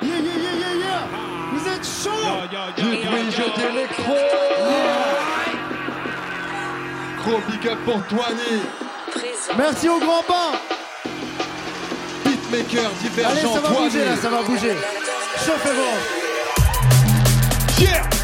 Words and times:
Yeah, 0.00 0.18
yeah, 0.18 0.18
yeah, 0.18 0.54
yeah, 0.58 0.74
yeah. 0.74 1.08
Vous 1.52 1.64
êtes 1.68 1.84
chaud. 1.84 2.10
Du 2.76 2.82
bruit, 2.84 3.30
je 3.30 3.42
d'électro 3.60 4.14
Gros 7.18 7.40
big 7.50 7.68
up 7.68 7.78
pour 7.84 8.00
Toiny 8.06 8.62
Merci 9.56 9.88
au 9.88 9.98
grand 9.98 10.22
bain. 10.28 10.58
Beatmaker, 12.24 12.90
Allez, 12.90 13.08
divergent, 13.10 13.54
ça 13.54 13.60
va 13.60 13.68
bouger 13.70 14.04
là, 14.04 14.16
ça 14.16 14.28
va 14.28 14.42
bouger. 14.42 14.76
Chauffez-vous. 15.44 15.96
Yeah 17.82 18.17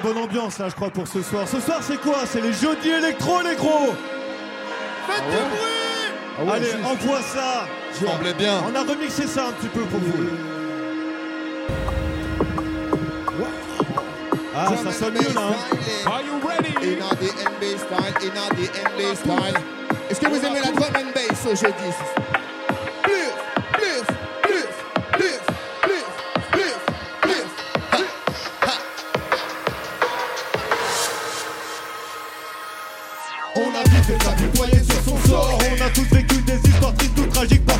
bonne 0.00 0.18
ambiance 0.18 0.58
là, 0.58 0.68
je 0.68 0.74
crois, 0.74 0.90
pour 0.90 1.06
ce 1.06 1.22
soir. 1.22 1.46
Ce 1.48 1.60
soir, 1.60 1.78
c'est 1.82 2.00
quoi? 2.00 2.18
C'est 2.26 2.40
les 2.40 2.52
jeudis 2.52 2.90
électro, 2.90 3.40
les 3.42 3.56
gros 3.56 3.94
Faites 5.06 5.24
du 5.30 5.36
bruit. 5.36 6.52
Allez, 6.54 6.74
envoie 6.84 7.20
ça 7.22 7.66
Semblait 7.92 8.34
bien. 8.34 8.62
On 8.70 8.74
a 8.74 8.80
remixé 8.84 9.26
ça 9.26 9.46
un 9.48 9.52
petit 9.52 9.68
peu 9.68 9.80
pour 9.82 9.98
vous. 10.00 10.24
Ah, 14.54 14.70
ça 14.82 14.92
sonne 14.92 15.14
mieux 15.14 15.34
là. 15.34 15.40
hein. 15.50 16.06
Are 16.06 16.20
you 16.20 16.40
ready? 16.46 16.74
In 16.76 16.98
the 17.16 17.30
NBA 17.32 17.78
style, 17.78 18.14
in 18.22 18.56
the 18.56 18.68
NBA 18.88 19.14
style. 19.16 19.54
Est-ce 20.10 20.20
que 20.20 20.26
vous 20.28 20.44
aimez 20.44 20.60
la 20.60 20.72
drum 20.72 20.92
and 20.96 21.12
bass 21.14 21.46
aujourd'hui? 21.46 21.92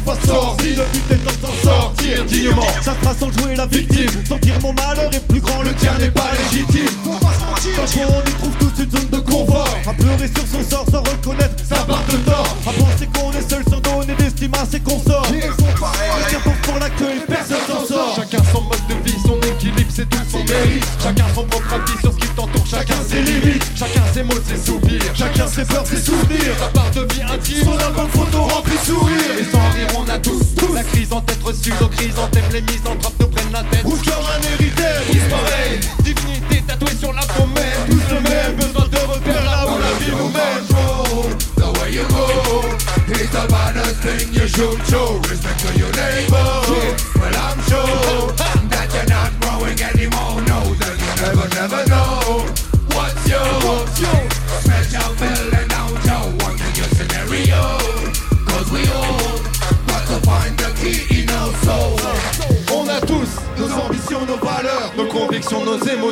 Parfois 0.09 0.35
sorties. 0.35 0.75
Le 0.75 0.85
but 0.93 1.25
de 1.25 1.31
s'en 1.47 1.71
sortir 1.71 2.25
dignement. 2.25 2.63
Ça 2.83 2.95
fera 2.95 3.15
sans 3.15 3.33
jouer 3.33 3.57
la 3.57 3.67
victime. 3.67 4.11
Sentir 4.27 4.55
mon 4.63 4.73
malheur 4.73 5.13
est 5.13 5.27
plus 5.27 5.41
grand, 5.41 5.63
le 5.63 5.75
tien 5.75 5.97
n'est 5.99 6.11
pas 6.11 6.31
légitime. 6.39 6.89
Pas. 7.21 7.33
Quand 7.77 8.01
on 8.09 8.29
y 8.29 8.33
trouve 8.35 8.55
tous 8.59 8.83
une 8.83 8.91
zone 8.91 9.09
de 9.11 9.19
confort. 9.19 9.69
À 9.87 9.93
pleurer 9.93 10.29
sur 10.29 10.47
son 10.47 10.69
sort 10.69 10.85
sans 10.91 11.01
reconnaître 11.01 11.55
sa 11.69 11.77
part 11.85 12.05
de 12.11 12.17
tort. 12.19 12.57
À 12.67 12.73
penser 12.73 13.09
qu'on 13.15 13.33
est 13.33 13.49
seul 13.49 13.65
sans 13.65 13.81
donner 13.81 14.15
d'estime 14.15 14.53
à 14.55 14.67
ses 14.71 14.81
consorts. 14.81 15.27
Ils 15.33 15.43
sont 15.43 15.81
pareils. 15.81 16.11
Chacun 16.31 16.53
pour 16.63 16.79
l'accueil, 16.79 17.21
personne 17.27 17.57
s'en 17.67 17.87
sort. 17.87 18.15
Chacun 18.17 18.43
son 18.53 18.63
mode 18.63 18.79
de 18.89 18.95
vie, 19.05 19.17
son 19.25 19.37
équilibre, 19.39 19.58
c'est 19.99 20.09
tout 20.09 20.31
son 20.31 20.39
mérite. 20.45 20.87
Chacun 21.03 21.25
son 21.35 21.45
propre 21.45 21.75
avis 21.75 22.01
sur 22.01 22.15
qui 22.17 22.29
t'entoure, 22.29 22.67
chacun 22.67 22.95
ses 23.09 23.21
limites. 23.21 23.67
Chacun 23.75 24.03
ses 24.15 24.23
mots, 24.23 24.41
ses 24.47 24.57
soupirs. 24.57 25.03
Chacun 25.15 25.49
ses 25.49 25.65
peurs, 25.65 25.87
ses 25.87 26.01
souvenirs. 26.01 26.55
sa 26.61 26.67
part 26.69 26.91
de 26.93 27.01
vie 27.13 27.23
intime. 27.23 27.65
Son 27.65 27.79
album 27.79 28.09
photo 28.11 28.43
rempli 28.43 28.77
de 28.79 28.85
sourires. 28.85 29.39
Et 29.41 29.45
sans 29.45 29.69
rire, 29.75 29.89
on 29.99 30.09
a 30.09 30.19
tous, 30.19 30.55
tous 30.57 30.73
la 30.73 30.85
crise 30.85 31.13
en 31.13 31.21
tête 31.21 31.43
reçue, 31.43 31.73
nos 31.81 32.27
thème, 32.29 32.45
les 32.53 32.63
mises 32.63 32.87
en 32.87 32.95
trappe 32.97 33.15
nous 33.19 33.27
prennent 33.27 33.53
la 33.53 33.65
tête. 33.65 33.83
Rouge 33.83 34.03
comme 34.05 34.25
un 34.25 34.55
héritage. 34.55 35.05
Tous 35.11 35.35
pareils, 35.35 35.81
dignité 36.05 36.63
tatouée 36.67 36.97
sur 36.99 37.13
la 37.13 37.23
pommette. 37.23 37.91
Tous 37.91 38.15
le 38.15 38.21
même, 38.21 38.55
besoin 38.55 38.87
de 38.87 39.13
repères 39.13 39.45
là 39.45 39.67
où 39.67 39.79
la 39.79 40.05
vie 40.05 40.13
nous 40.13 40.29
mène. 40.29 40.65
The 41.57 41.81
way 41.81 41.93
you 41.93 42.05
it's 43.09 43.33
baddest 43.33 43.97
thing 44.03 44.33
you 44.33 44.47
should. 44.47 44.79
Respect 45.29 45.59
to 45.59 45.79
your 45.79 45.91
neighbor. 45.91 46.68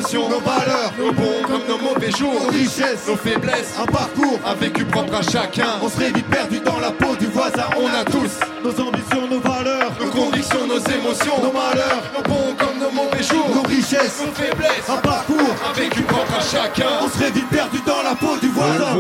Nos 0.03 0.41
valeurs, 0.41 0.93
nos 0.99 1.13
bons 1.13 1.43
comme 1.47 1.63
nos 1.69 1.79
mauvais 1.79 2.11
jours, 2.11 2.35
nos 2.35 2.51
richesses, 2.51 3.07
nos 3.09 3.17
faiblesses, 3.17 3.73
un 3.81 3.87
parcours. 3.87 4.39
un 4.45 4.55
vécu 4.55 4.85
propre 4.85 5.15
à 5.15 5.23
chacun. 5.23 5.79
On 5.83 5.89
serait 5.89 6.11
vite 6.11 6.27
perdu 6.27 6.61
dans 6.61 6.79
la 6.79 6.91
peau 6.91 7.17
du 7.17 7.27
voisin. 7.27 7.65
On 7.79 7.87
a 7.87 8.05
tous 8.05 8.31
Nos 8.63 8.71
ambitions, 8.87 9.27
nos 9.31 9.41
valeurs. 9.41 9.93
nos 9.99 10.11
convictions, 10.11 10.67
nos 10.67 10.79
émotions, 10.79 11.43
nos 11.43 11.53
malheurs, 11.53 12.03
nos 12.15 12.23
bons 12.23 12.55
comme 12.59 12.79
nos 12.79 12.91
mauvais 12.91 13.23
jours, 13.23 13.49
nos 13.55 13.63
richesses, 13.63 14.21
nos 14.25 14.33
faiblesses, 14.33 14.85
Un 14.89 14.99
parcours. 14.99 15.57
un 15.67 15.73
vécu 15.73 16.03
propre 16.03 16.35
à 16.39 16.41
chacun. 16.41 16.89
On 17.03 17.09
serait 17.09 17.31
vite 17.31 17.49
perdu 17.49 17.79
dans 17.87 18.03
la 18.03 18.15
peau 18.15 18.37
du 18.41 18.49
voisin. 18.49 18.97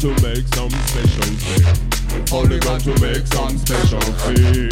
to 0.00 0.08
make 0.20 0.44
some 0.56 0.68
to 2.82 3.00
make 3.00 3.26
some 3.28 3.56
special. 3.58 4.71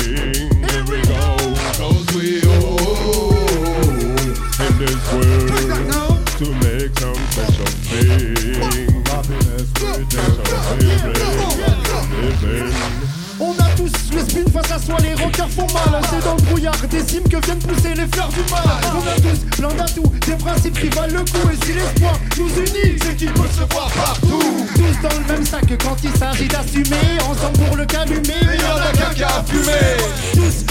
On 13.38 13.52
a 13.52 13.68
tous 13.76 13.92
le 14.12 14.20
spin 14.20 14.44
face 14.52 14.72
à 14.72 14.78
soi, 14.78 14.96
les 15.02 15.14
rockers 15.14 15.48
font 15.50 15.66
mal. 15.72 16.02
C'est 16.10 16.24
dans 16.24 16.34
le 16.34 16.42
brouillard 16.42 16.76
des 16.90 17.00
cimes 17.00 17.22
que 17.24 17.44
viennent 17.44 17.58
pousser 17.58 17.94
les 17.94 18.06
fleurs 18.08 18.28
du 18.28 18.40
mal. 18.50 18.62
On 18.92 19.06
a 19.08 19.14
tous 19.20 19.56
plein 19.56 19.74
d'atouts, 19.74 20.12
des 20.26 20.34
principes 20.34 20.80
qui 20.80 20.88
valent 20.88 21.14
le 21.14 21.20
coup. 21.20 21.48
Et 21.52 21.64
si 21.64 21.72
l'espoir 21.74 22.18
nous 22.38 22.48
unit, 22.48 22.98
c'est 23.00 23.16
qu'il 23.16 23.32
peut 23.32 23.48
se 23.52 23.72
voir 23.72 23.88
partout. 23.90 24.66
Tous 24.74 25.08
dans 25.08 25.16
le 25.16 25.32
même 25.32 25.46
sac 25.46 25.64
quand 25.82 25.96
il 26.02 26.16
s'agit 26.18 26.48
d'assumer. 26.48 27.18
Ensemble 27.28 27.58
pour 27.66 27.76
le 27.76 27.84
calumer. 27.86 28.34
Mais 28.46 28.56
y'en 28.58 28.76
a 28.76 28.92
qu'un 28.92 29.14
qui 29.14 29.22
a 29.22 29.44
fumé. 29.46 29.96
Tous 30.40 30.70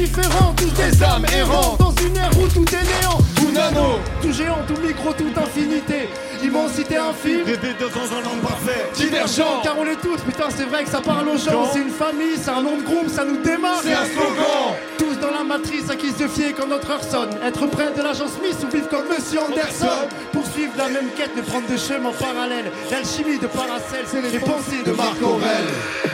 différents, 0.00 0.54
tous 0.56 0.70
des 0.72 1.02
âmes 1.02 1.26
errantes 1.36 1.78
Dans 1.78 1.94
une 2.04 2.16
ère 2.16 2.30
où 2.38 2.46
tout 2.48 2.64
est 2.74 2.84
néant 2.84 3.18
Tout 3.50 3.56
nano 3.56 3.98
Tout 4.22 4.32
géant, 4.32 4.58
tout 4.66 4.80
micro, 4.80 5.12
toute 5.12 5.36
infinité 5.36 6.08
Immensité 6.42 6.96
infime. 6.96 7.44
Rêver 7.44 7.74
de 7.78 7.88
dans 7.88 8.16
un 8.16 8.22
monde 8.22 8.40
parfait. 8.42 8.88
Divergent 8.94 9.60
Car 9.62 9.78
on 9.78 9.84
l'est 9.84 10.00
tous, 10.00 10.20
putain 10.22 10.46
c'est 10.48 10.64
vrai 10.64 10.84
que 10.84 10.90
ça 10.90 11.00
parle 11.00 11.28
aux 11.28 11.36
gens 11.36 11.68
C'est 11.72 11.80
une 11.80 11.90
famille, 11.90 12.36
c'est 12.36 12.50
un 12.50 12.62
nom 12.62 12.76
de 12.76 12.82
groupe, 12.82 13.08
ça 13.08 13.24
nous 13.24 13.36
démarre. 13.42 13.80
C'est 13.82 13.92
un 13.92 14.04
slogan. 14.04 14.76
Tous 14.98 15.18
dans 15.20 15.32
la 15.32 15.44
matrice 15.44 15.90
à 15.90 15.96
qui 15.96 16.10
se 16.12 16.28
fier 16.28 16.54
quand 16.56 16.68
notre 16.68 16.90
heure 16.90 17.04
sonne. 17.04 17.30
Être 17.44 17.66
près 17.66 17.92
de 17.92 18.02
l'agent 18.02 18.28
Smith 18.28 18.56
ou 18.64 18.74
vivre 18.74 18.88
comme 18.88 19.08
Monsieur 19.08 19.40
Anderson. 19.40 20.08
Poursuivre 20.32 20.72
la 20.78 20.88
même 20.88 21.10
quête 21.16 21.32
mais 21.34 21.42
prendre 21.42 21.66
des 21.66 21.78
chemins 21.78 22.12
parallèles. 22.12 22.70
L'alchimie 22.90 23.38
de 23.38 23.46
Paracel, 23.46 24.04
c'est 24.06 24.22
les 24.22 24.38
pensées 24.38 24.82
de 24.84 24.92
Marc 24.92 25.20
Aurèle 25.22 26.09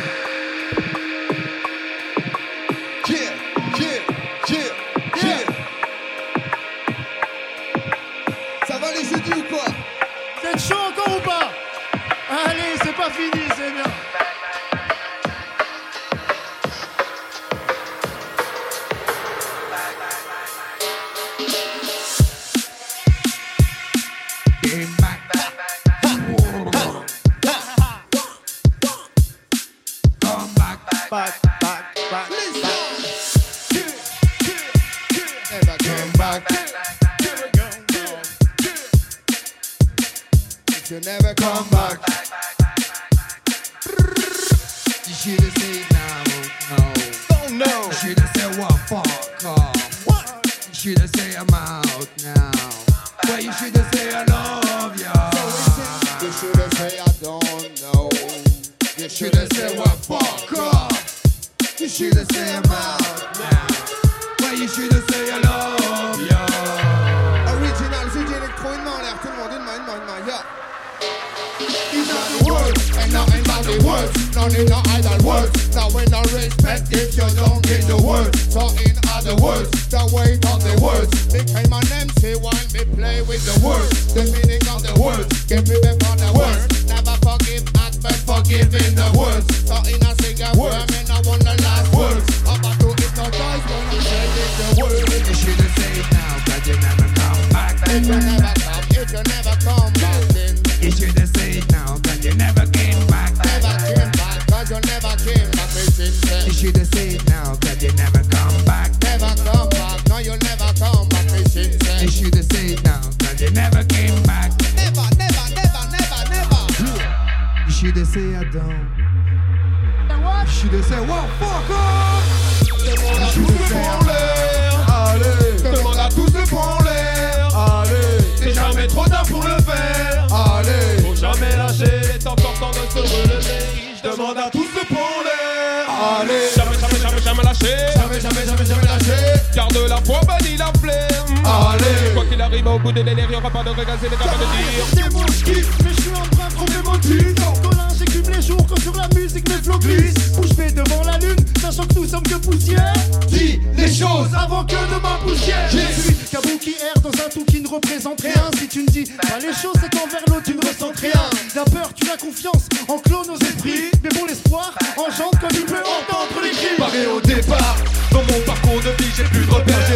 bout 142.86 142.92
de 142.92 143.02
délire, 143.02 143.30
y'aura 143.30 143.50
pas 143.50 143.62
de 143.64 143.70
regret, 143.70 143.98
c'est 144.00 144.10
les 144.10 144.16
capables 144.16 144.38
de 144.38 144.46
dire. 144.46 145.04
Des 145.04 145.14
mots 145.14 145.26
je 145.26 145.44
kiffe, 145.44 145.70
mais 145.82 145.90
je 145.90 146.02
suis 146.02 146.10
en 146.10 146.36
train 146.36 146.48
de 146.48 146.54
trouver 146.54 146.82
mon 146.84 146.98
titre. 146.98 147.62
Colin, 147.62 147.88
j'écume 147.98 148.32
les 148.32 148.42
jours 148.42 148.66
quand 148.68 148.80
sur 148.80 148.94
la 148.94 149.08
musique 149.08 149.48
mes 149.48 149.62
flots 149.62 149.78
glissent. 149.78 150.32
Bouge 150.36 150.54
bée 150.56 150.70
devant 150.70 151.02
la 151.02 151.18
lune, 151.18 151.36
sachant 151.60 151.86
que 151.86 151.94
nous 151.94 152.06
sommes 152.06 152.22
que 152.22 152.36
poussière. 152.36 152.94
Dis 153.28 153.60
les 153.76 153.92
choses! 153.92 154.30
Avant 154.38 154.64
que 154.64 154.74
de 154.74 155.00
ma 155.02 155.18
poussière. 155.24 155.68
Je 155.70 156.00
suis 156.00 156.14
Kabuki 156.30 156.76
R 156.94 157.00
dans 157.00 157.10
un 157.10 157.28
tout 157.28 157.44
qui 157.44 157.60
ne 157.60 157.68
représente 157.68 158.20
rien. 158.20 158.50
Si 158.58 158.68
tu 158.68 158.82
ne 158.82 158.88
dis 158.88 159.04
pas 159.04 159.38
les 159.40 159.52
choses, 159.52 159.76
c'est 159.80 159.90
qu'envers 159.90 160.22
l'autre 160.28 160.44
tu 160.44 160.54
ne 160.54 160.60
ressens 160.60 160.92
rien. 161.00 161.22
La 161.56 161.64
peur, 161.64 161.90
tu 161.94 162.06
la 162.06 162.16
confiance, 162.16 162.68
enclos 162.86 163.24
nos 163.26 163.38
esprits. 163.38 163.90
Mais 164.02 164.10
bon 164.10 164.26
l'espoir, 164.26 164.72
engendre 164.96 165.38
comme 165.40 165.54
il 165.54 165.66
peut 165.66 165.82
entendre 165.82 166.38
les 166.42 166.50
cris. 166.50 166.76
Paré 166.78 167.06
au 167.06 167.20
départ 167.20 167.76
Dans 168.12 168.22
mon 168.22 168.40
parcours 168.44 168.80
de 168.82 169.02
vie 169.02 169.10
j'ai 169.16 169.24
plus 169.24 169.44
de 169.44 169.50
repères 169.50 169.90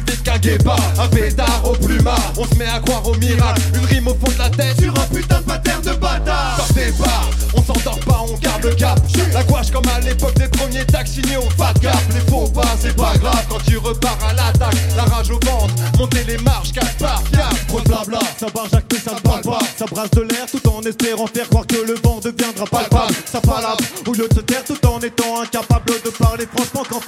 vite 0.00 0.22
qu'un 0.22 0.38
guépard 0.38 0.78
Un 0.98 1.08
pétard 1.08 1.62
au 1.64 1.72
plumard. 1.72 2.32
On 2.36 2.44
se 2.44 2.54
met 2.56 2.66
à 2.66 2.80
croire 2.80 3.06
au 3.06 3.14
miracle. 3.16 3.62
Une 3.74 3.84
rime 3.84 4.08
au 4.08 4.14
fond 4.14 4.32
de 4.32 4.38
la 4.38 4.50
tête. 4.50 4.80
Sur 4.80 4.92
un 4.92 5.06
putain 5.14 5.38
de 5.40 5.44
pattern 5.44 5.82
de 5.82 5.92
bâtard. 5.92 6.56
Par 6.56 6.72
départ 6.74 7.30
On 7.54 7.62
s'endort 7.62 8.00
pas 8.00 8.24
on 8.28 8.36
garde 8.38 8.64
le 8.64 8.74
cap. 8.74 8.98
La 9.32 9.42
gouache 9.44 9.70
comme 9.70 9.88
à 9.94 10.00
l'époque 10.00 10.34
des 10.34 10.48
premiers 10.48 10.84
taxes 10.84 11.12
signés 11.12 11.36
au 11.36 11.50
fat 11.50 11.74
cap 11.80 11.98
Les 12.14 12.30
faux 12.30 12.48
pas 12.48 12.76
c'est 12.80 12.96
pas 12.96 13.16
grave 13.18 13.44
Quand 13.48 13.58
tu 13.66 13.76
repars 13.76 14.18
à 14.28 14.32
l'attaque. 14.32 14.76
La 14.96 15.04
rage 15.04 15.30
au 15.30 15.38
ventre 15.44 15.74
Monter 15.98 16.24
les 16.24 16.38
marches 16.38 16.72
quatre 16.72 16.96
par 16.96 17.22
quatre 17.30 17.66
Trop 17.68 17.80
blabla, 17.80 18.20
ça 18.38 18.46
barjac 18.54 18.84
mais 18.92 18.98
ça 18.98 19.14
ne 19.14 19.20
parle 19.20 19.42
pas. 19.42 19.58
Ça 19.78 19.84
brasse 19.86 20.10
de 20.10 20.22
l'air 20.22 20.46
tout 20.50 20.68
en 20.68 20.80
espérant 20.82 21.26
faire 21.26 21.48
croire 21.48 21.66
que 21.66 21.76
le 21.76 21.94
vent 22.02 22.20
deviendra 22.22 22.64
palpable. 22.66 23.14
Ça 23.30 23.40
palabre 23.40 23.82
au 24.06 24.12
lieu 24.12 24.28
de 24.28 24.34
se 24.34 24.40
taire 24.40 24.64
tout 24.64 24.86
en 24.86 25.00
étant 25.00 25.42
incapable 25.42 25.92
de 26.04 26.10
parler 26.10 26.46
franchement 26.54 26.82
quand 26.88 27.00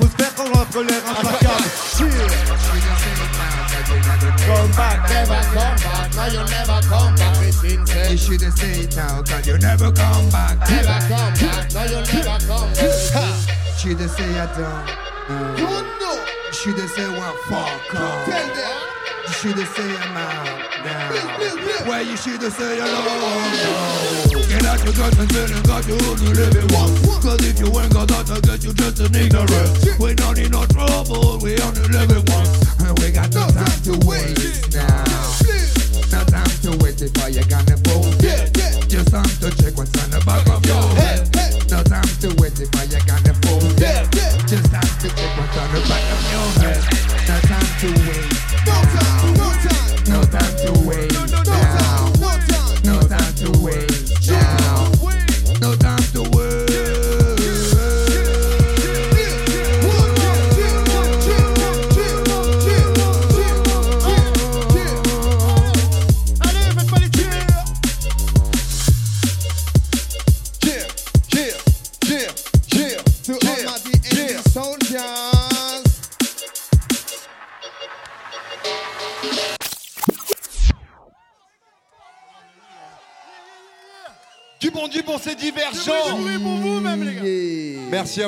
Come 4.49 4.71
back, 4.73 5.11
never 5.11 5.40
come 5.52 5.76
back. 5.76 6.14
No, 6.17 6.25
you 6.33 6.40
never 6.49 6.81
come 6.88 7.14
back. 7.17 7.37
Me 7.45 7.52
since 7.52 8.11
You 8.11 8.17
should 8.17 8.40
have 8.40 8.57
said 8.57 8.76
it 8.78 8.97
now, 8.97 9.23
cause 9.23 9.47
you 9.47 9.59
never 9.59 9.93
come 9.93 10.31
back. 10.31 10.57
Never 10.71 10.99
come 11.05 11.35
back. 11.37 11.73
No, 11.75 11.85
you 11.85 12.00
never 12.09 12.38
come 12.49 12.73
back. 12.73 13.76
Should 13.76 14.00
have 14.00 14.11
said 14.11 14.37
I 14.37 14.49
don't. 14.57 15.59
You 15.61 15.69
know. 16.00 16.17
Should 16.50 16.78
have 16.78 16.90
said 16.90 17.11
what 17.12 17.37
fuck 17.45 17.95
off. 18.00 18.25
Tell 18.25 18.49
them. 18.57 18.88
You 19.26 19.33
should 19.35 19.59
have 19.59 19.69
said 19.69 19.97
I'm 20.00 20.17
out 20.17 20.69
now. 20.83 21.87
Well, 21.87 22.02
you 22.02 22.17
should 22.17 22.40
have 22.40 22.52
said 22.55 22.78
hello. 22.81 23.05
No. 24.33 24.49
Get 24.49 24.64
out 24.64 24.83
your 24.83 24.95
judgment 24.95 25.52
and 25.52 25.67
got 25.67 25.87
you 25.87 25.99
only 26.09 26.33
live 26.33 26.57
it 26.57 26.73
once. 26.73 27.23
Cause 27.23 27.45
if 27.45 27.61
you 27.61 27.67
ain't 27.78 27.93
got 27.93 28.09
that, 28.09 28.31
I 28.31 28.40
guess 28.40 28.64
you 28.64 28.73
just 28.73 29.00
an 29.00 29.14
ignorant. 29.14 30.00
We 30.00 30.14
don't 30.14 30.38
need 30.38 30.52
no 30.52 30.64
trouble, 30.64 31.38
we 31.38 31.61
only 31.61 31.88
live 31.93 32.11
it 32.11 32.31
once. 32.31 32.68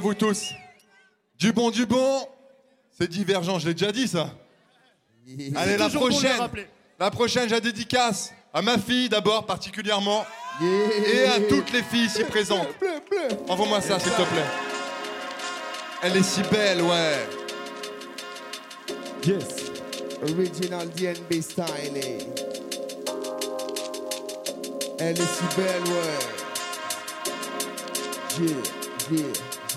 À 0.00 0.02
vous 0.02 0.14
tous. 0.14 0.54
Du 1.38 1.52
bon, 1.52 1.70
du 1.70 1.84
bon, 1.84 2.26
c'est 2.98 3.06
divergent. 3.06 3.58
Je 3.58 3.68
l'ai 3.68 3.74
déjà 3.74 3.92
dit 3.92 4.08
ça. 4.08 4.30
Allez, 5.56 5.76
la 5.76 5.90
bon 5.90 5.98
prochaine. 6.00 6.40
La 6.98 7.10
prochaine, 7.10 7.50
j'ai 7.50 7.60
dédicace 7.60 8.32
à 8.54 8.62
ma 8.62 8.78
fille 8.78 9.10
d'abord, 9.10 9.44
particulièrement. 9.44 10.24
Et 10.62 11.24
à 11.26 11.38
toutes 11.40 11.70
les 11.72 11.82
filles 11.82 12.06
ici 12.06 12.24
présentes. 12.24 12.68
Envoie-moi 13.46 13.82
ça, 13.82 13.98
s'il 13.98 14.12
te 14.12 14.22
plaît. 14.22 14.46
Elle 16.02 16.16
est 16.16 16.22
si 16.22 16.40
belle, 16.44 16.80
ouais. 16.80 17.28
Yes. 19.26 19.70
Original 20.22 20.88
DNB 20.88 21.42
style. 21.42 21.64
eh. 21.94 22.18
Elle 24.98 25.18
est 25.18 25.26
si 25.26 25.44
belle, 25.56 25.82
ouais. 25.84 26.18
Yeah, 28.40 28.56
yeah, 29.10 29.26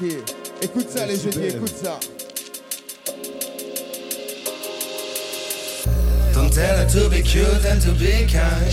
yeah. 0.01 0.19
Écoute 0.61 0.89
ça, 0.89 1.05
les 1.05 1.17
si 1.17 1.27
écoute 1.27 1.73
ça. 1.83 1.99
Don't 6.33 6.49
tell 6.49 6.77
her 6.77 6.87
to 6.87 7.09
be 7.09 7.21
cute 7.21 7.65
and 7.65 7.81
to 7.81 7.91
be 7.91 8.25
kind. 8.27 8.71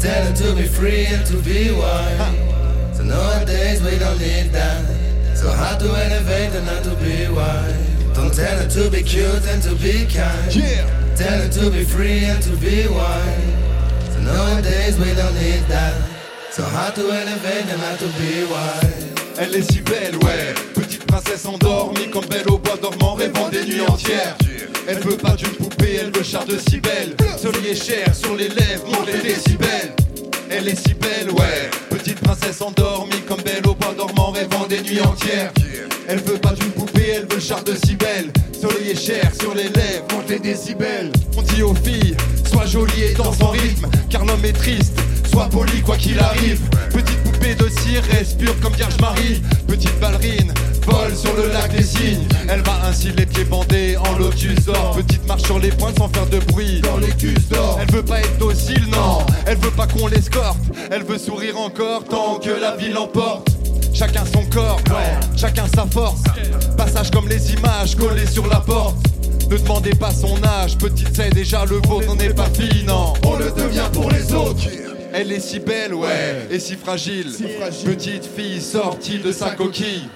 Tell 0.00 0.24
her 0.24 0.34
to 0.34 0.54
be 0.54 0.66
free 0.66 1.06
and 1.06 1.24
to 1.26 1.36
be 1.38 1.70
wild. 1.70 2.96
So 2.96 3.02
nowadays 3.04 3.82
we 3.82 3.98
don't 3.98 4.18
need 4.18 4.52
that. 4.52 4.84
So 5.36 5.50
how 5.50 5.76
to 5.78 5.84
elevate 5.84 6.54
and 6.54 6.66
not 6.66 6.82
to 6.84 6.94
be 6.96 7.28
wild. 7.28 8.14
Don't 8.14 8.34
tell 8.34 8.58
her 8.58 8.68
to 8.68 8.90
be 8.90 9.02
cute 9.02 9.46
and 9.46 9.62
to 9.62 9.74
be 9.76 10.06
kind. 10.06 10.50
Tell 11.16 11.40
her 11.40 11.48
to 11.48 11.70
be 11.70 11.84
free 11.84 12.24
and 12.24 12.42
to 12.42 12.56
be 12.56 12.88
wild. 12.88 13.38
So 14.12 14.20
nowadays 14.20 14.98
we 14.98 15.14
don't 15.14 15.34
need 15.34 15.62
that. 15.68 15.94
So 16.50 16.64
how 16.64 16.90
to 16.90 17.02
elevate 17.02 17.66
and 17.66 17.80
not 17.80 17.98
to 18.00 18.08
be 18.18 18.44
wild. 18.50 19.07
Elle 19.40 19.54
est 19.54 19.72
si 19.72 19.80
belle, 19.82 20.16
ouais. 20.24 20.54
Petite 20.74 21.04
princesse 21.06 21.46
endormie, 21.46 22.10
comme 22.10 22.24
belle 22.26 22.48
au 22.48 22.58
bois 22.58 22.76
dormant, 22.76 23.14
rêvant 23.14 23.48
des 23.48 23.64
nuits 23.64 23.82
entières. 23.82 24.36
Elle 24.88 24.98
veut 24.98 25.16
pas 25.16 25.36
d'une 25.36 25.50
poupée, 25.50 26.00
elle 26.00 26.10
veut 26.10 26.24
char 26.24 26.44
de 26.44 26.58
si 26.58 26.80
belle. 26.80 27.14
Solier 27.40 27.76
cher 27.76 28.12
sur 28.16 28.34
les 28.34 28.48
lèvres, 28.48 28.84
monte 28.86 29.06
les 29.06 29.20
décibels. 29.20 29.92
Elle 30.50 30.66
est 30.66 30.74
si 30.74 30.92
belle, 30.94 31.30
ouais. 31.30 31.70
Petite 31.88 32.20
princesse 32.20 32.60
endormie, 32.60 33.20
comme 33.28 33.40
belle 33.42 33.64
au 33.68 33.74
bois 33.74 33.94
dormant, 33.96 34.32
rêvant 34.32 34.66
des 34.66 34.80
nuits 34.80 35.00
entières. 35.02 35.52
Elle 36.08 36.18
veut 36.18 36.38
pas 36.38 36.52
d'une 36.52 36.72
poupée, 36.72 37.10
elle 37.16 37.26
veut 37.32 37.40
char 37.40 37.62
de 37.62 37.74
si 37.76 37.94
belle. 37.94 38.32
Soleil 38.60 38.90
est 38.90 39.00
cher 39.00 39.30
sur 39.40 39.54
les 39.54 39.68
lèvres, 39.68 40.06
monte 40.12 40.28
les 40.30 40.40
décibels. 40.40 41.12
On 41.36 41.42
dit 41.42 41.62
aux 41.62 41.74
filles, 41.74 42.16
sois 42.50 42.66
jolie 42.66 43.02
et 43.02 43.14
dans 43.14 43.32
son 43.32 43.50
rythme, 43.50 43.86
car 44.10 44.24
l'homme 44.24 44.44
est 44.44 44.52
triste. 44.52 44.98
Sois 45.38 45.48
poli 45.50 45.80
quoi 45.82 45.96
qu'il 45.96 46.18
arrive. 46.18 46.60
Petite 46.90 47.22
poupée 47.22 47.54
de 47.54 47.68
cire, 47.68 48.02
reste 48.10 48.38
pure 48.38 48.58
comme 48.60 48.72
Vierge 48.72 48.98
Marie. 49.00 49.40
Petite 49.68 49.96
ballerine, 50.00 50.52
vole 50.84 51.14
sur 51.14 51.32
le 51.36 51.52
lac 51.52 51.70
des 51.70 51.84
cygnes. 51.84 52.26
Elle 52.48 52.60
va 52.62 52.72
ainsi 52.88 53.12
les 53.16 53.24
pieds 53.24 53.44
bandés 53.44 53.96
en 53.98 54.18
lotus 54.18 54.64
d'or. 54.64 54.96
Petite 54.96 55.24
marche 55.28 55.44
sur 55.44 55.60
les 55.60 55.68
pointes 55.68 55.96
sans 55.96 56.08
faire 56.08 56.26
de 56.26 56.38
bruit. 56.38 56.80
Dans 56.80 56.96
les 56.96 57.12
d'or. 57.52 57.78
Elle 57.80 57.94
veut 57.94 58.02
pas 58.02 58.18
être 58.18 58.36
docile, 58.38 58.84
non. 58.90 59.18
Elle 59.46 59.58
veut 59.58 59.70
pas 59.70 59.86
qu'on 59.86 60.08
l'escorte. 60.08 60.58
Elle 60.90 61.04
veut 61.04 61.18
sourire 61.18 61.56
encore 61.56 62.02
tant 62.02 62.40
que 62.40 62.50
la 62.50 62.74
vie 62.74 62.90
l'emporte. 62.90 63.48
Chacun 63.94 64.24
son 64.24 64.42
corps, 64.46 64.80
chacun 65.36 65.66
sa 65.72 65.86
force. 65.86 66.22
Passage 66.76 67.12
comme 67.12 67.28
les 67.28 67.52
images 67.52 67.94
collées 67.94 68.26
sur 68.26 68.48
la 68.48 68.58
porte. 68.58 68.96
Ne 69.48 69.56
demandez 69.56 69.94
pas 69.94 70.10
son 70.10 70.36
âge, 70.42 70.76
petite 70.76 71.10
c'est 71.14 71.30
déjà 71.32 71.64
le 71.64 71.76
vôtre, 71.76 72.06
on 72.08 72.16
n'est 72.16 72.34
pas 72.34 72.48
fille, 72.52 72.82
non. 72.84 73.14
On 73.24 73.36
le 73.36 73.52
devient 73.52 73.88
pour 73.92 74.10
les 74.10 74.34
autres. 74.34 74.68
Elle 75.20 75.32
est 75.32 75.40
si 75.40 75.58
belle, 75.58 75.94
ouais, 75.94 76.46
et 76.48 76.60
si 76.60 76.76
fragile. 76.76 77.26
Petite 77.84 78.24
fille 78.36 78.62
sortie 78.62 79.18
de 79.18 79.32
sa 79.32 79.50
coquille. 79.50 80.08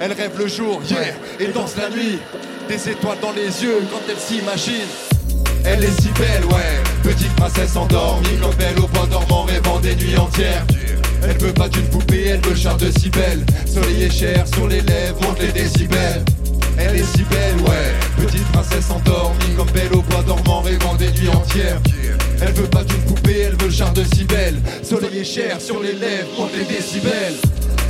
Elle 0.00 0.12
rêve 0.12 0.32
le 0.36 0.48
jour, 0.48 0.82
yeah, 0.90 1.14
et 1.38 1.52
danse 1.52 1.76
la 1.76 1.88
nuit. 1.88 2.18
Des 2.68 2.88
étoiles 2.88 3.18
dans 3.22 3.30
les 3.30 3.62
yeux 3.62 3.80
quand 3.92 4.00
elle 4.08 4.18
s'imagine. 4.18 4.88
Elle 5.64 5.84
est 5.84 6.00
si 6.00 6.08
belle, 6.18 6.44
ouais, 6.46 6.82
petite 7.04 7.32
princesse 7.36 7.76
endormie, 7.76 8.38
comme 8.42 8.54
belle 8.54 8.80
au 8.80 8.88
bois 8.88 9.06
dormant, 9.06 9.44
rêvant 9.44 9.78
des 9.78 9.94
nuits 9.94 10.16
entières. 10.16 10.66
Elle 11.22 11.38
veut 11.38 11.54
pas 11.54 11.68
d'une 11.68 11.86
poupée, 11.86 12.26
elle 12.26 12.40
veut 12.40 12.56
char 12.56 12.76
de 12.76 12.90
si 12.90 13.08
belle. 13.08 13.46
Soleil 13.66 14.02
est 14.02 14.10
cher 14.10 14.44
sur 14.52 14.66
les 14.66 14.80
lèvres, 14.80 15.20
monte 15.22 15.40
les 15.40 15.52
décibels. 15.52 16.24
Elle 16.80 16.96
est 16.96 17.16
si 17.16 17.22
belle, 17.24 17.60
ouais, 17.68 18.24
petite 18.24 18.46
princesse 18.52 18.90
endormie, 18.90 19.54
comme 19.56 19.70
belle 19.70 19.92
au 19.92 20.02
bois 20.02 20.22
dormant, 20.22 20.62
rêvant 20.62 20.94
des 20.94 21.10
nuits 21.12 21.28
entières. 21.28 21.80
Elle 22.40 22.52
veut 22.52 22.68
pas 22.68 22.84
d'une 22.84 23.02
poupée, 23.02 23.40
elle 23.40 23.56
veut 23.56 23.66
le 23.66 23.72
char 23.72 23.92
de 23.92 24.02
si 24.14 24.24
belle. 24.24 24.60
Soleil 24.82 25.18
est 25.18 25.24
cher 25.24 25.60
sur 25.60 25.80
les 25.80 25.92
lèvres, 25.92 26.28
monte 26.38 26.52
les 26.56 26.64
décibels. 26.64 27.36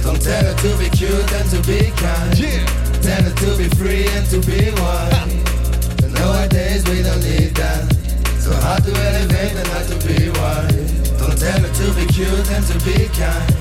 Don't 0.03 0.19
tell 0.19 0.45
her 0.45 0.55
to 0.57 0.69
be 0.79 0.89
cute 0.91 1.31
and 1.35 1.49
to 1.51 1.61
be 1.69 1.93
kind. 1.97 2.39
Yeah. 2.39 2.65
Tell 3.03 3.23
her 3.23 3.31
to 3.31 3.57
be 3.57 3.69
free 3.77 4.07
and 4.17 4.27
to 4.31 4.39
be 4.41 4.71
wild. 4.81 5.31
Nowadays 6.13 6.83
we 6.89 7.03
don't 7.03 7.23
need 7.23 7.55
that. 7.55 7.85
So 8.41 8.53
hard 8.53 8.83
to 8.85 8.91
elevate 8.91 9.55
and 9.57 9.69
not 9.71 9.87
to 9.89 9.97
be 10.07 10.31
wild. 10.31 10.73
Don't 11.19 11.39
tell 11.39 11.61
her 11.61 11.69
to 11.69 11.93
be 11.95 12.07
cute 12.13 12.51
and 12.51 12.67
to 12.67 12.79
be 12.85 13.09
kind. 13.15 13.55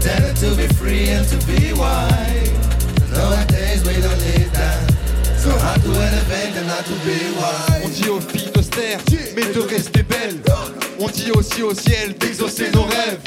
Tell 0.00 0.22
her 0.22 0.32
to 0.32 0.56
be 0.56 0.66
free 0.74 1.08
and 1.10 1.26
to 1.28 1.36
be 1.46 1.72
wild. 1.72 2.61
Not 6.66 6.84
to 6.84 6.94
be 7.04 7.84
On 7.84 7.88
dit 7.88 8.08
aux 8.08 8.20
filles 8.20 8.50
taire, 8.70 8.98
mais 9.36 9.52
de 9.52 9.60
rester 9.60 10.02
belle. 10.02 10.40
On 10.98 11.06
dit 11.08 11.30
aussi 11.32 11.62
au 11.62 11.74
ciel 11.74 12.14
d'exaucer 12.18 12.70
nos 12.72 12.82
rêves. 12.82 13.20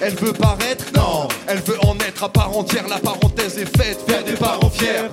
Elle 0.00 0.14
veut 0.14 0.32
paraître 0.32 0.84
Non, 0.94 1.28
elle 1.46 1.60
veut 1.60 1.78
en 1.84 1.96
être 1.98 2.24
à 2.24 2.28
part 2.28 2.56
entière. 2.56 2.86
La 2.88 2.98
parenthèse 2.98 3.58
est 3.58 3.76
faite, 3.76 3.98
faire 4.06 4.24
des 4.24 4.34
parents 4.34 4.70
fiers. 4.70 5.08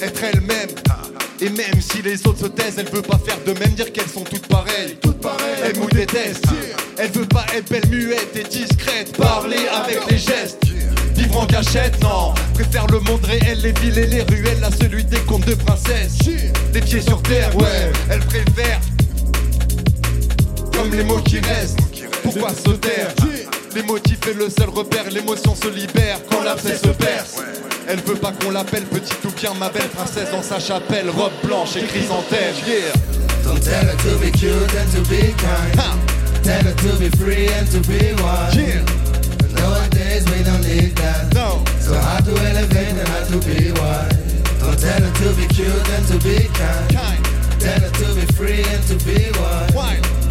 Être 0.00 0.24
elle-même. 0.24 0.68
Et 1.44 1.50
même 1.50 1.78
si 1.78 2.00
les 2.00 2.26
autres 2.26 2.40
se 2.40 2.46
taisent, 2.46 2.76
elle 2.78 2.88
veut 2.88 3.02
pas 3.02 3.18
faire 3.18 3.36
de 3.44 3.52
même, 3.58 3.74
dire 3.74 3.92
qu'elles 3.92 4.08
sont 4.08 4.24
toutes 4.24 4.46
pareilles. 4.46 4.96
Toutes 5.02 5.20
pareilles. 5.20 5.60
Elle 5.62 5.78
nous 5.78 5.90
déteste. 5.90 6.46
Elle 6.96 7.10
veut 7.10 7.26
pas 7.26 7.44
être 7.54 7.68
belle, 7.68 7.86
muette 7.90 8.34
et 8.34 8.44
discrète. 8.44 9.14
Parler 9.14 9.68
avec 9.70 10.10
les 10.10 10.16
gestes. 10.16 10.64
Vivre 11.14 11.42
en 11.42 11.46
cachette, 11.46 12.00
non. 12.00 12.32
Préfère 12.54 12.86
le 12.86 12.98
monde 13.00 13.22
réel, 13.26 13.60
les 13.60 13.72
villes 13.72 13.98
et 13.98 14.06
les 14.06 14.22
ruelles 14.22 14.64
à 14.64 14.70
celui 14.70 15.04
des 15.04 15.18
contes 15.18 15.44
de 15.44 15.54
princesses. 15.54 16.16
Les 16.72 16.80
pieds 16.80 17.02
sur 17.02 17.20
terre, 17.20 17.54
ouais. 17.56 17.92
Elle 18.08 18.20
préfère 18.20 18.80
comme 20.74 20.94
les 20.94 21.04
mots 21.04 21.20
qui 21.20 21.40
restent. 21.40 21.78
Pourquoi 22.22 22.54
se 22.54 22.70
taire? 22.70 23.14
Les 23.74 23.82
motifs 23.82 24.24
est 24.28 24.34
le 24.34 24.48
seul 24.48 24.68
repère, 24.68 25.10
l'émotion 25.10 25.54
se 25.56 25.66
libère 25.66 26.18
quand 26.30 26.44
l'abcès 26.44 26.76
se 26.76 26.88
perce. 26.88 27.42
Elle 27.88 27.98
veut 28.00 28.14
pas 28.14 28.30
qu'on 28.30 28.52
l'appelle 28.52 28.84
petite 28.84 29.24
ou 29.24 29.32
bien 29.32 29.52
ma 29.54 29.68
belle 29.68 29.88
princesse 29.88 30.30
dans 30.30 30.42
sa 30.42 30.60
chapelle, 30.60 31.10
robe 31.10 31.32
blanche 31.42 31.74
et 31.76 31.82
chrysanthème. 31.82 32.54
Yeah. 32.66 32.92
Don't 33.42 33.60
tell 33.60 33.84
her 33.84 33.96
to 33.96 34.18
be 34.18 34.30
cute 34.30 34.72
and 34.78 34.88
to 34.94 35.02
be 35.10 35.34
kind. 35.38 35.74
Ha. 35.76 35.96
Tell 36.44 36.62
her 36.62 36.72
to 36.72 36.98
be 37.00 37.10
free 37.16 37.48
and 37.48 37.66
to 37.72 37.80
be 37.88 38.14
wild. 38.22 38.54
Yeah. 38.54 38.84
Nowadays 39.58 40.24
we 40.30 40.44
don't 40.44 40.62
need 40.62 40.94
that. 40.96 41.34
No. 41.34 41.64
So 41.80 41.98
hard 41.98 42.24
to 42.26 42.30
elevate 42.30 42.94
and 42.94 43.08
hard 43.08 43.26
to 43.26 43.38
be 43.42 43.72
wild. 43.72 44.14
Don't 44.60 44.78
tell 44.78 45.02
her 45.02 45.12
to 45.12 45.34
be 45.34 45.48
cute 45.48 45.88
and 45.90 46.06
to 46.06 46.18
be 46.22 46.46
kind. 46.54 46.94
Kind. 46.94 47.24
Tell 47.58 47.80
her 47.80 47.90
to 47.90 48.14
be 48.14 48.24
free 48.34 48.62
and 48.62 48.82
to 48.86 48.94
be 49.04 49.32
wild. 49.36 50.23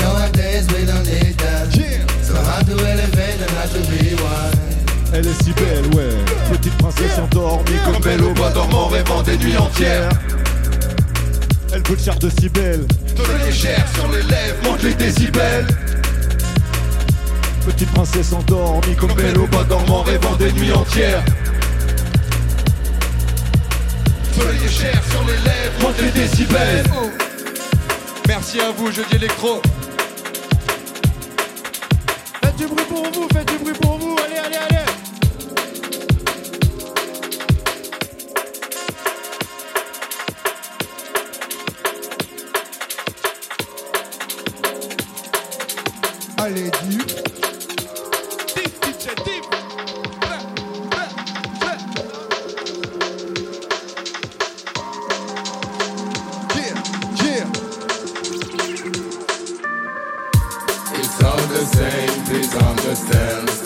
Wine. 0.00 0.32
Nowadays 0.32 0.66
we 0.68 0.84
don't 0.86 1.04
need 1.04 1.36
that. 1.38 1.76
Yeah. 1.76 2.06
So 2.22 2.34
hard 2.34 2.66
to 2.66 2.72
elevate 2.72 3.40
and 3.40 3.50
hard 3.50 3.70
to 3.70 3.80
be 3.90 4.14
wild. 4.22 4.56
Elle 5.12 5.26
est 5.26 5.42
si 5.42 5.52
belle, 5.52 5.86
ouais. 5.96 6.14
Petite 6.50 6.76
princesse 6.78 7.18
endormie 7.18 7.72
Comme 7.84 8.00
belle 8.00 8.22
au 8.22 8.32
bois 8.32 8.50
dormant, 8.50 8.86
rêvant 8.86 9.22
des 9.22 9.36
nuits 9.38 9.56
entières. 9.56 10.08
Elle 11.72 11.82
veut 11.82 11.96
le 11.96 12.02
char 12.02 12.18
de 12.18 12.30
si 12.30 12.48
belle. 12.48 12.86
Soleil 13.16 13.52
cher 13.52 13.84
sur 13.94 14.06
les 14.12 14.22
lèvres, 14.22 14.62
monte 14.62 14.82
les 14.82 14.94
décibels. 14.94 15.66
Petite 17.66 17.90
princesse 17.92 18.32
endormie 18.32 18.94
Comme 18.96 19.12
belle 19.14 19.38
au 19.38 19.46
bois 19.46 19.64
dormant, 19.64 20.02
rêvant 20.02 20.36
des 20.36 20.52
nuits 20.52 20.72
entières. 20.72 21.24
Est 24.38 24.68
cher 24.68 25.02
sur 25.10 25.20
les 25.26 25.32
lèvres, 25.32 25.80
monte 25.82 26.00
les 26.00 26.20
décibels. 26.20 26.84
Merci 28.28 28.60
à 28.60 28.70
vous, 28.70 28.90
jeudi 28.92 29.16
électro. 29.16 29.60
Pour 32.90 33.10
vous, 33.12 33.28
faites 33.32 33.48
du 33.48 33.58
bruit 33.58 33.74
pour 33.80 33.98
vous. 33.98 34.16
Allez, 34.18 34.38
allez, 34.38 34.56
allez. 34.56 34.80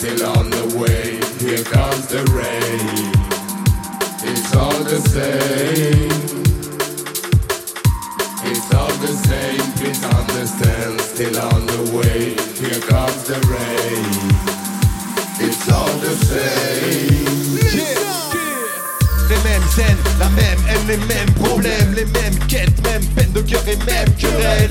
Still 0.05 0.37
on 0.37 0.51
the 0.51 0.77
way. 0.77 1.17
here 1.39 1.63
comes 1.63 2.05
the 2.05 2.21
rain. 2.29 3.09
It's 4.21 4.55
all 4.55 4.83
the 4.83 5.01
same. 5.01 6.11
It's 8.45 8.71
all 8.75 8.93
the 9.01 9.13
same, 9.25 9.65
please 9.77 10.03
understand. 10.03 11.01
Still 11.01 11.39
on 11.39 11.65
the 11.65 11.81
way, 11.97 12.37
here 12.61 12.81
comes 12.81 13.23
the 13.23 13.39
rain. 13.49 14.05
It's 15.41 15.67
all 15.73 15.97
the 15.97 16.13
same. 16.29 17.25
Les 19.27 19.41
mêmes 19.43 19.67
scènes, 19.73 19.97
la 20.19 20.29
même 20.29 20.59
haine, 20.69 20.87
les 20.87 20.97
mêmes 20.97 21.33
problèmes, 21.33 21.93
les 21.95 22.05
mêmes 22.05 22.37
quêtes, 22.47 22.79
mêmes 22.83 23.07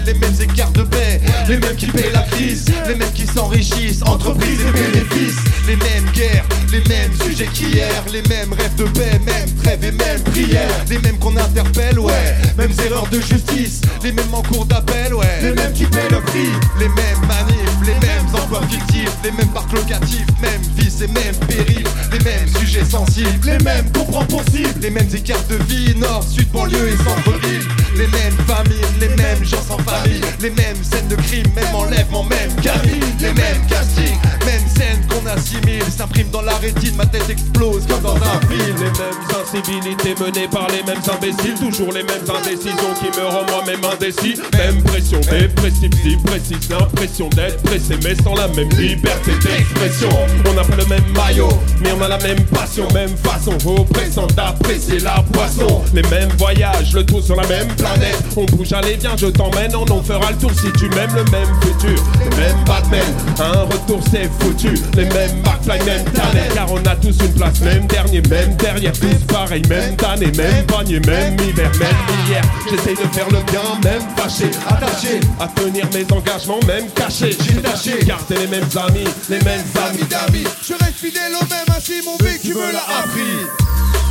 les 0.04 0.14
mêmes 0.14 0.34
écarts 0.40 0.72
de 0.72 0.82
paix, 0.82 1.20
les 1.48 1.58
mêmes 1.58 1.76
qui 1.76 1.86
paient 1.86 2.10
la 2.12 2.22
crise, 2.22 2.66
les 2.88 2.94
mêmes 2.96 3.12
qui 3.12 3.26
s'enrichissent, 3.26 4.02
entreprises 4.02 4.60
et 4.60 4.72
bénéfices, 4.72 5.38
les 5.66 5.76
mêmes 5.76 6.10
guerres, 6.12 6.43
les 6.74 6.88
mêmes 6.88 7.12
sujets 7.22 7.46
qu'hier, 7.46 8.04
les 8.12 8.22
mêmes 8.22 8.52
rêves 8.52 8.74
de 8.74 8.84
paix, 8.84 9.20
mêmes 9.24 9.50
trêves 9.62 9.84
et 9.84 9.92
mêmes 9.92 10.20
prières, 10.32 10.84
les 10.90 10.98
mêmes 10.98 11.18
qu'on 11.18 11.36
interpelle, 11.36 11.98
ouais, 12.00 12.34
mêmes 12.58 12.72
erreurs 12.84 13.06
de 13.10 13.20
justice, 13.20 13.80
les 14.02 14.10
mêmes 14.10 14.32
en 14.34 14.42
cours 14.42 14.66
d'appel, 14.66 15.14
ouais, 15.14 15.38
les 15.42 15.52
mêmes 15.52 15.72
qui 15.72 15.86
paient 15.86 16.08
le 16.10 16.20
prix, 16.20 16.50
les 16.80 16.88
mêmes 16.88 17.20
manifs, 17.28 17.78
les 17.86 18.06
mêmes 18.06 18.26
emplois 18.34 18.62
fictifs, 18.68 19.12
les 19.22 19.30
mêmes 19.30 19.48
parcs 19.48 19.72
locatifs, 19.72 20.26
mêmes 20.42 20.62
vices 20.76 21.00
et 21.02 21.06
mêmes 21.08 21.36
périls, 21.46 21.86
les 22.12 22.24
mêmes 22.24 22.48
sujets 22.58 22.84
sensibles, 22.84 23.46
les 23.46 23.58
mêmes 23.58 23.90
comprends 23.92 24.24
possibles, 24.24 24.80
les 24.80 24.90
mêmes 24.90 25.10
écarts 25.14 25.46
de 25.48 25.56
vie, 25.72 25.94
nord, 25.96 26.24
sud, 26.24 26.50
banlieue 26.50 26.88
et 26.88 26.96
centre-ville, 26.96 27.68
les 27.96 28.08
mêmes 28.08 28.36
familles, 28.48 29.00
les 29.00 29.08
mêmes 29.08 29.44
gens 29.44 29.62
sans 29.62 29.78
famille, 29.78 30.20
les 30.40 30.50
mêmes 30.50 30.82
scènes 30.82 31.08
de 31.08 31.16
crime, 31.16 31.46
même 31.54 31.74
enlèvement, 31.74 32.24
même 32.24 32.50
gamine, 32.60 33.04
les 33.20 33.32
mêmes 33.32 33.64
castings, 33.68 34.18
même 34.44 34.62
scènes 34.76 35.06
qu'on 35.08 35.24
assimile, 35.28 35.84
s'impriment 35.96 36.30
dans 36.30 36.42
la 36.42 36.54
ma 36.96 37.04
tête 37.06 37.28
explose 37.28 37.82
comme 37.86 38.02
dans 38.02 38.16
un 38.16 38.40
film. 38.48 38.76
Les 38.78 38.84
mêmes 38.84 39.42
incivilités 39.42 40.14
menées 40.20 40.48
par 40.48 40.68
les 40.68 40.82
mêmes 40.82 41.02
imbéciles. 41.12 41.54
Toujours 41.58 41.92
les 41.92 42.02
mêmes 42.02 42.24
indécisions 42.28 42.94
qui 42.98 43.18
me 43.18 43.26
rendent 43.26 43.50
moi-même 43.50 43.84
indécis. 43.84 44.40
Même 44.56 44.82
pression 44.82 45.20
dépressive, 45.20 45.90
si 46.02 46.16
précise 46.16 46.70
L'impression 46.70 47.28
d'être 47.30 47.62
pressé 47.62 47.98
mais 48.02 48.14
sans 48.22 48.34
la 48.34 48.48
même 48.48 48.70
liberté 48.70 49.32
d'expression. 49.42 50.08
On 50.48 50.54
n'a 50.54 50.64
pas 50.64 50.76
le 50.76 50.86
même 50.86 51.04
maillot 51.14 51.48
mais 51.82 51.90
on 51.92 52.02
a 52.02 52.08
la 52.08 52.18
même 52.18 52.42
passion. 52.46 52.88
Même 52.94 53.14
façon 53.18 53.56
oppressante 53.66 54.34
d'apprécier 54.34 55.00
la 55.00 55.22
poisson 55.32 55.82
Les 55.92 56.02
mêmes 56.02 56.30
voyages, 56.38 56.94
le 56.94 57.04
tout 57.04 57.20
sur 57.20 57.36
la 57.36 57.46
même 57.46 57.68
planète. 57.76 58.22
On 58.36 58.44
bouge, 58.46 58.72
allez 58.72 58.96
viens 58.96 59.16
je 59.16 59.26
t'emmène 59.26 59.74
On 59.76 59.90
en 59.90 60.02
fera 60.02 60.30
le 60.30 60.38
tour. 60.38 60.50
Si 60.54 60.70
tu 60.78 60.88
m'aimes 60.90 61.14
le 61.14 61.24
même 61.30 61.48
futur 61.60 62.02
Le 62.18 62.36
même 62.36 62.64
Batman, 62.66 63.02
un 63.38 63.62
retour 63.62 64.00
c'est 64.10 64.30
foutu. 64.40 64.74
Les 64.96 65.04
mêmes 65.06 65.42
McFly, 65.44 65.84
même 65.84 66.04
Tanner 66.04 66.53
Car 66.54 66.70
on 66.70 66.78
a 66.86 66.94
tous 66.96 67.16
une 67.20 67.34
place, 67.34 67.60
même 67.60 67.86
dernier, 67.86 68.22
même 68.30 68.54
derrière 68.56 68.92
Tous 68.92 69.24
pareil, 69.26 69.62
même 69.68 69.96
d'année, 69.96 70.30
même 70.36 70.64
panier, 70.66 71.00
même 71.00 71.36
hiver, 71.40 71.70
même 71.80 72.28
hier 72.28 72.42
J'essaye 72.70 72.94
de 72.94 73.12
faire 73.12 73.28
le 73.30 73.42
bien, 73.50 73.62
même 73.82 74.02
fâché 74.16 74.50
Attaché 74.68 75.20
à 75.40 75.48
tenir 75.48 75.86
mes 75.92 76.06
engagements, 76.12 76.60
même 76.66 76.88
caché 76.94 77.36
J'ai 77.44 77.60
tâché, 77.60 77.98
garder 78.04 78.36
les 78.36 78.46
mêmes 78.46 78.68
amis, 78.76 79.08
les 79.28 79.40
mêmes 79.40 79.64
amis 79.88 80.04
d'amis 80.08 80.46
Je 80.62 80.74
reste 80.74 80.94
fidèle 80.94 81.32
au 81.34 81.44
même, 81.46 81.76
ainsi 81.76 81.94
mon 82.04 82.16
vécu 82.24 82.54
me 82.54 82.72
l'a 82.72 82.84
appris. 83.00 83.64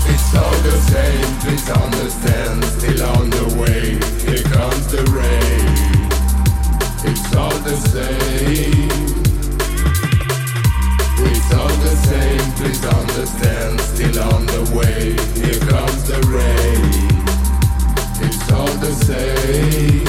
It's 0.09 0.35
all 0.35 0.51
the 0.63 0.77
same, 0.91 1.39
please 1.41 1.69
understand. 1.69 2.63
Still 2.65 3.03
on 3.03 3.29
the 3.29 3.45
way, 3.57 3.97
here 4.27 4.43
comes 4.51 4.87
the 4.87 5.03
rain. 5.11 5.63
It's 7.05 7.35
all 7.35 7.57
the 7.59 7.75
same. 7.77 9.12
All 11.53 11.75
the 11.85 11.95
same, 12.09 12.51
please 12.57 12.83
understand. 12.85 13.79
Still 13.81 14.19
on 14.33 14.45
the 14.47 14.63
way, 14.75 15.13
here 15.39 15.59
comes 15.69 16.03
the 16.07 16.19
rain. 16.27 17.13
It's 18.25 18.51
all 18.51 18.73
the 18.85 18.93
same. 19.07 20.05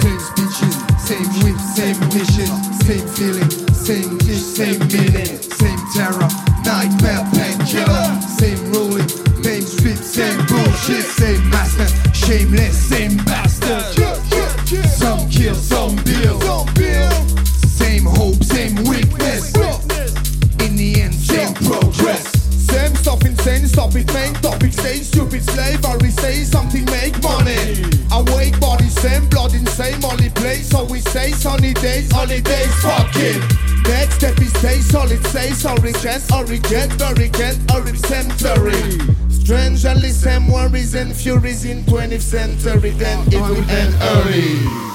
Same 0.00 0.20
speeches, 0.30 0.74
same 1.08 1.28
whip, 1.42 1.58
same 1.76 1.98
mission, 2.14 2.50
same 2.86 3.06
feeling, 3.16 3.50
same 3.72 4.18
dish, 4.18 4.42
same 4.42 4.80
meaning, 4.88 5.38
same 5.60 5.80
terror, 5.94 6.28
nightmare, 6.64 7.24
painkiller, 7.34 8.20
same 8.38 8.72
ruling, 8.72 9.08
same 9.42 9.62
street, 9.62 9.98
same 9.98 10.38
bullshit, 10.46 11.04
same 11.04 11.50
master, 11.50 11.88
shameless, 12.14 12.76
same 12.88 13.16
bastard. 13.18 13.43
Same 29.84 30.04
only 30.04 30.30
place, 30.30 30.68
so 30.68 30.84
we 30.84 31.00
say 31.00 31.30
sunny 31.32 31.74
days, 31.74 32.10
holidays, 32.10 32.74
fuck 32.80 33.10
it. 33.16 33.42
Next 33.84 34.14
step 34.14 34.38
is 34.40 34.52
stay 34.58 34.80
solid, 34.80 35.22
say 35.26 35.50
sorry, 35.50 35.92
chance, 35.92 36.30
or 36.32 36.44
reject, 36.46 37.02
or 37.02 37.12
reject, 37.14 37.58
or 37.72 37.86
exemplary. 37.86 38.80
Strangely, 39.28 40.08
same 40.10 40.50
worries 40.50 40.94
and 40.94 41.14
furies 41.14 41.66
in 41.66 41.82
20th 41.84 42.22
century, 42.22 42.90
then 42.90 43.26
it 43.28 43.40
will 43.40 43.70
end 43.70 43.94
early. 44.00 44.94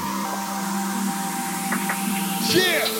On 2.52 2.99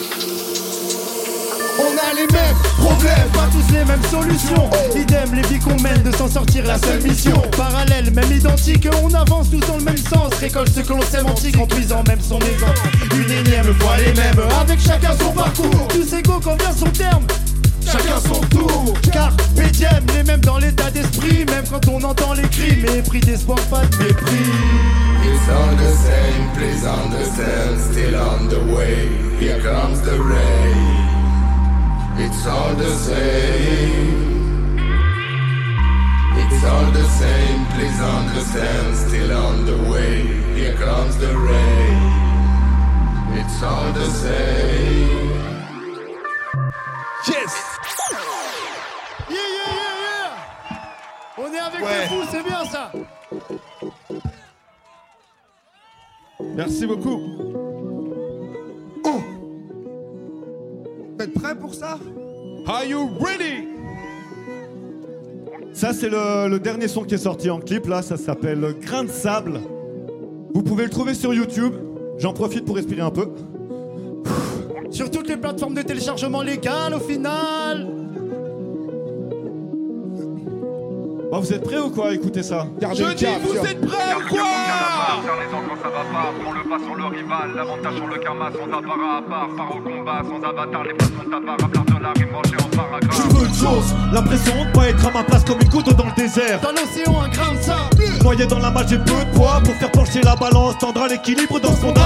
pas 3.34 3.48
tous 3.52 3.74
les 3.74 3.86
mêmes 3.86 4.04
solutions. 4.10 4.70
Idem, 4.96 5.34
les 5.34 5.42
vies 5.44 5.60
qu'on 5.60 5.80
mène 5.82 6.02
de 6.04 6.12
s'en 6.16 6.28
sortir 6.28 6.66
la 6.66 6.78
seule 6.78 7.02
mission. 7.02 7.42
Parallèle, 7.58 8.12
même 8.12 8.32
identique, 8.32 8.88
on 9.04 9.14
avance 9.14 9.50
tous 9.50 9.60
dans 9.60 9.78
le 9.78 9.84
même 9.84 9.98
sens. 9.98 10.34
Récolte 10.40 10.72
ce 10.74 10.82
que 10.82 10.94
l'on 10.94 11.02
sème 11.02 11.28
antique 11.28 11.58
en 11.60 11.68
puisant 11.68 12.04
même 12.08 12.22
son 12.22 12.40
aisance. 12.40 12.80
Une 13.16 13.32
énième 13.32 13.74
fois 13.80 13.98
les 13.98 14.14
mêmes, 14.14 14.42
avec 14.62 14.80
chacun 14.80 15.12
son 15.20 15.32
parcours. 15.32 15.88
Tous 15.90 16.14
égaux 16.14 16.40
quand 16.44 16.56
vient 16.62 16.74
son 16.74 16.90
terme. 16.90 17.24
Chacun 17.86 18.20
son 18.22 18.42
tour, 18.42 18.94
car 19.12 19.32
diem, 19.56 20.06
les 20.16 20.24
mêmes 20.24 20.42
dans 20.42 20.60
l'état 20.60 20.92
d'esprit, 20.92 21.46
même 21.46 21.64
quand 21.72 21.88
on 21.88 22.04
entend 22.04 22.34
les 22.34 22.48
cris, 22.50 22.78
mépris 22.78 23.20
d'espoir, 23.20 23.58
pas 23.72 23.82
de 23.86 24.04
mépris. 24.04 24.36
It's 25.24 25.50
all 25.50 25.76
the 25.76 25.94
same, 25.96 26.52
please 26.54 26.86
understand. 26.86 27.80
Still 27.92 28.16
on 28.16 28.48
the 28.48 28.76
way, 28.76 29.10
here 29.40 29.60
comes 29.62 30.02
the 30.02 30.20
rain. 30.20 31.19
It's 32.26 32.46
all 32.48 32.74
the 32.76 32.90
same. 32.96 34.78
It's 36.42 36.64
all 36.66 36.92
the 36.92 37.08
same, 37.22 37.66
please 37.74 38.00
understand. 38.02 38.96
Still 38.98 39.32
on 39.46 39.66
the 39.66 39.78
way, 39.92 40.28
here 40.56 40.74
comes 40.76 41.18
the 41.18 41.34
rain. 41.38 41.98
It's 43.40 43.64
all 43.64 43.92
the 43.94 44.06
same. 44.06 45.18
Yes 47.28 47.54
Yeah, 49.30 49.48
yeah, 49.58 49.72
yeah, 49.82 49.96
yeah 50.06 51.44
On 51.44 51.54
est 51.54 51.60
avec 51.60 51.82
Ouais. 51.82 52.00
les 52.02 52.08
fous, 52.08 52.26
c'est 52.32 52.44
bien 52.44 52.64
ça 52.66 52.92
Merci 56.56 56.86
beaucoup. 56.88 57.20
Vous 59.04 59.39
êtes 61.22 61.34
prêts 61.34 61.56
pour 61.56 61.74
ça? 61.74 62.00
Are 62.68 62.86
you 62.86 63.10
ready? 63.20 63.68
Ça, 65.74 65.94
c'est 65.94 66.10
le, 66.10 66.50
le 66.50 66.60
dernier 66.60 66.88
son 66.88 67.04
qui 67.04 67.16
est 67.16 67.20
sorti 67.20 67.50
en 67.50 67.60
clip, 67.60 67.88
là, 67.88 68.02
ça 68.02 68.18
s'appelle 68.18 68.76
Grain 68.82 69.04
de 69.04 69.10
sable. 69.10 69.60
Vous 70.54 70.64
pouvez 70.64 70.84
le 70.84 70.90
trouver 70.90 71.14
sur 71.14 71.34
YouTube. 71.34 71.74
J'en 72.18 72.34
profite 72.34 72.66
pour 72.66 72.76
respirer 72.76 73.02
un 73.02 73.12
peu. 73.12 73.30
Sur 74.92 75.10
toutes 75.12 75.30
les 75.30 75.38
plateformes 75.38 75.76
de 75.76 75.82
téléchargement 75.82 76.42
légal 76.42 76.94
au 76.94 77.00
final 77.00 77.88
Bah, 81.32 81.38
vous 81.40 81.54
êtes 81.54 81.64
prêts 81.64 81.78
ou 81.78 81.92
quoi? 81.92 82.10
À 82.10 82.14
écouter 82.14 82.42
ça. 82.42 82.66
Gardez 82.82 83.04
le 83.04 83.14
cap, 83.14 83.40
vous 83.44 83.56
êtes 83.56 83.82
prêts 83.82 84.16
ou 84.18 84.30
quoi? 84.30 84.42
Alternez-en 84.42 85.62
quand 85.62 85.78
ça 85.84 85.90
va 85.90 86.04
pas, 86.12 86.34
prends 86.42 86.54
le 86.54 86.64
pas 86.68 86.80
sur 86.84 86.96
le 86.96 87.06
rival, 87.06 87.52
l'avantage 87.56 87.96
sur 87.98 88.08
le 88.08 88.18
karma, 88.18 88.50
sans 88.52 88.78
apparat 88.78 89.18
à 89.18 89.22
part, 89.22 89.50
part 89.56 89.76
au 89.76 89.80
combat, 89.80 90.22
sans 90.24 90.42
avatar, 90.50 90.84
les 90.86 90.96
phrases 90.98 91.10
sont 91.10 91.32
apparat, 91.32 91.68
de 91.70 92.04
la 92.04 92.12
rime 92.14 92.34
rangée 92.34 92.58
en 92.58 92.76
paragraphe. 92.76 93.16
Je 93.16 93.36
veux 93.36 93.46
une 93.46 93.54
chose, 93.54 93.96
l'impression 94.12 94.66
de 94.66 94.72
pas 94.72 94.90
être 94.90 95.06
à 95.06 95.12
ma 95.12 95.24
place 95.24 95.44
comme 95.46 95.62
une 95.62 95.70
goutte 95.70 95.96
dans 95.96 96.06
le 96.06 96.16
désert. 96.16 96.60
Dans 96.62 96.72
l'océan, 96.72 97.22
un 97.22 97.30
grain 97.30 97.54
de 97.54 97.62
sable. 97.62 98.24
Noyé 98.24 98.48
dans 98.48 98.60
la 98.60 98.72
malle, 98.72 98.88
j'ai 98.88 98.98
peu 98.98 99.24
de 99.24 99.36
poids 99.36 99.62
pour 99.64 99.76
faire 99.76 99.92
pencher 99.92 100.22
la 100.24 100.36
balance, 100.36 100.80
tendre 100.80 101.04
à 101.04 101.08
l'équilibre 101.10 101.60
dans 101.60 101.76
ce 101.76 101.82
monde 101.84 102.00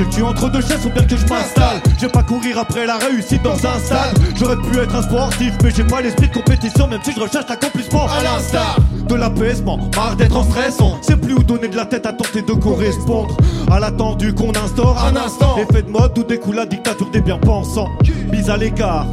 Je 0.00 0.04
tue 0.16 0.22
entre 0.22 0.48
deux 0.50 0.62
chaises, 0.62 0.78
faut 0.78 0.88
bien 0.88 1.02
que 1.02 1.14
je 1.14 1.26
m'installe. 1.26 1.82
Je 1.98 2.06
vais 2.06 2.12
pas 2.12 2.22
courir 2.22 2.58
après 2.58 2.86
la 2.86 2.96
réussite 2.96 3.42
dans 3.42 3.52
un 3.52 3.78
stade. 3.78 4.18
J'aurais 4.34 4.56
pu 4.56 4.78
être 4.78 4.94
un 4.94 5.02
sportif, 5.02 5.52
mais 5.62 5.70
j'ai 5.70 5.84
pas 5.84 6.00
l'esprit 6.00 6.28
de 6.28 6.32
compétition, 6.32 6.86
même 6.88 7.00
si 7.04 7.12
je 7.12 7.20
recherche 7.20 7.44
l'accomplissement. 7.50 8.06
À 8.06 8.22
l'instar 8.22 8.78
de 9.06 9.14
l'apaisement. 9.14 9.78
Marre 9.94 10.16
d'être 10.16 10.36
en 10.36 10.44
stress, 10.44 10.80
on 10.80 11.02
sait 11.02 11.16
plus 11.16 11.34
où 11.34 11.42
donner 11.42 11.68
de 11.68 11.76
la 11.76 11.84
tête 11.84 12.06
à 12.06 12.14
tenter 12.14 12.40
de 12.40 12.52
correspondre 12.54 13.36
à 13.70 13.78
l'attendu 13.78 14.32
qu'on 14.32 14.50
instaure. 14.50 14.96
Un 15.04 15.16
instant. 15.16 15.58
Effet 15.58 15.82
de 15.82 15.90
mode 15.90 16.16
où 16.16 16.22
découle 16.22 16.56
la 16.56 16.64
dictature 16.64 17.10
des 17.10 17.20
bien-pensants. 17.20 17.88
Mise 18.30 18.48
à 18.50 18.56
l'écart. 18.56 19.06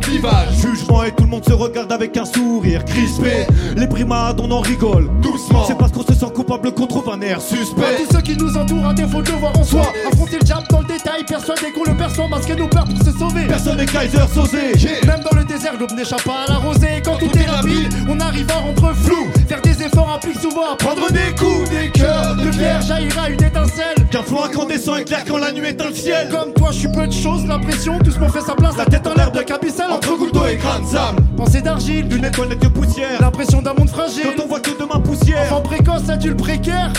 Jugement 0.61 1.03
et 1.03 1.11
tout 1.11 1.23
le 1.23 1.29
monde 1.29 1.43
se 1.45 1.53
regarde 1.53 1.91
avec 1.91 2.15
un 2.17 2.25
sourire 2.25 2.83
crispé. 2.85 3.47
Les 3.75 3.87
primades, 3.87 4.39
on 4.39 4.51
en 4.51 4.61
rigole. 4.61 5.09
Doucement. 5.21 5.65
C'est 5.65 5.77
parce 5.77 5.91
qu'on 5.91 6.03
se 6.03 6.13
sent 6.13 6.27
coupable 6.33 6.71
qu'on 6.73 6.85
trouve 6.87 7.09
un 7.09 7.19
air 7.21 7.37
À 7.37 7.41
suspect. 7.41 7.81
tous 7.97 8.15
ceux 8.15 8.21
qui 8.21 8.37
nous 8.37 8.55
entourent, 8.55 8.87
à 8.87 8.93
défaut 8.93 9.21
de 9.21 9.31
voir 9.31 9.57
en 9.57 9.63
soi. 9.63 9.81
Affronter 10.11 10.37
le 10.39 10.45
diable 10.45 10.67
dans 10.69 10.79
le 10.81 10.85
détail, 10.85 11.23
persuadé 11.25 11.71
qu'on 11.73 11.89
le 11.91 11.97
perçoit, 11.97 12.27
masquer 12.27 12.55
nos 12.55 12.67
peurs 12.67 12.85
pour 12.85 12.97
se 12.97 13.11
sauver. 13.17 13.45
Personne 13.47 13.77
n'est 13.77 13.85
Kaiser 13.85 14.17
Sosé. 14.33 14.73
Même 15.05 15.21
dans 15.29 15.37
le 15.37 15.43
désert, 15.45 15.73
l'aube 15.79 15.91
n'échappe 15.93 16.23
pas 16.23 16.45
à 16.47 16.51
la 16.51 16.57
rosée. 16.57 17.01
Quand 17.03 17.17
tout 17.17 17.31
est 17.37 17.49
rapide, 17.49 17.93
on 18.07 18.19
arrive 18.19 18.49
à 18.51 18.59
rendre 18.59 18.93
flou. 18.93 19.27
Faire 19.47 19.61
des 19.61 19.81
efforts 19.83 20.13
implique 20.15 20.39
souvent 20.39 20.73
à 20.73 20.75
prendre 20.75 21.11
des 21.11 21.33
coups, 21.37 21.69
des 21.69 21.89
cœurs. 21.89 22.35
De 22.35 22.49
pierre 22.49 22.81
jaillira 22.81 23.29
une 23.29 23.43
étincelle. 23.43 23.95
Qu'un 24.11 24.21
flot 24.23 24.43
incandescent 24.43 24.95
éclaire 24.95 25.23
quand 25.27 25.37
la 25.37 25.51
nuit 25.51 25.69
éteint 25.69 25.89
le 25.89 25.95
ciel. 25.95 26.29
Comme 26.29 26.53
toi, 26.53 26.69
je 26.71 26.79
suis 26.79 26.87
peu 26.91 27.07
de 27.07 27.13
choses, 27.13 27.45
l'impression, 27.47 27.97
tout 27.99 28.11
ce 28.11 28.19
qu'on 28.19 28.29
fait 28.29 28.41
sa 28.41 28.53
place. 28.53 28.77
La 28.77 28.85
tête 28.85 29.06
de 29.15 29.41
cabicelle 29.43 29.91
entre 29.91 30.17
couteau 30.17 30.45
et 30.47 30.59
sable. 30.85 31.21
Pensée 31.35 31.61
d'argile, 31.61 32.07
Une 32.13 32.25
étoile 32.25 32.57
que 32.57 32.67
poussière. 32.67 33.21
l'impression 33.21 33.61
d'un 33.61 33.73
monde 33.73 33.89
fragile. 33.89 34.23
Quand 34.35 34.43
on 34.43 34.47
voit 34.47 34.59
que 34.59 34.71
demain 34.77 34.99
poussière. 34.99 35.43
Enfant 35.51 35.61
précoce, 35.61 36.09
adulte 36.09 36.37
précaire. 36.37 36.91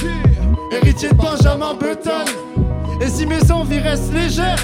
Héritier 0.73 1.09
de 1.11 1.15
Benjamin 1.15 1.75
Button. 1.75 2.25
Et 3.01 3.09
si 3.09 3.27
mes 3.27 3.51
envies 3.51 3.79
restent 3.81 4.13
légères, 4.13 4.59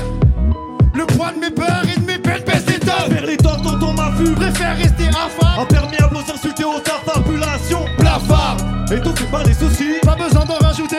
le 0.94 1.04
poids 1.06 1.32
de 1.34 1.40
mes 1.40 1.50
peurs 1.50 1.82
et 1.84 1.98
de 2.00 2.06
mes 2.06 2.18
peines 2.18 2.42
pèse 2.44 2.64
des 2.64 2.78
tonnes. 2.78 3.16
Les 3.26 3.36
temps 3.36 3.56
dont 3.62 3.78
on 3.88 3.92
m'a 3.92 4.10
vu. 4.10 4.32
Préfère 4.34 4.76
rester 4.76 5.08
affable. 5.08 5.60
Imperméable 5.60 6.16
aux 6.16 6.32
insultes 6.32 6.60
et 6.60 6.64
aux 6.64 6.80
affabulations. 6.80 7.84
Blafard, 7.98 8.56
Et 8.92 9.00
donc 9.00 9.20
pas 9.30 9.42
les 9.44 9.54
soucis. 9.54 9.94
pas 10.02 10.14
besoin 10.16 10.44
d'en 10.44 10.54
rajouter. 10.66 10.96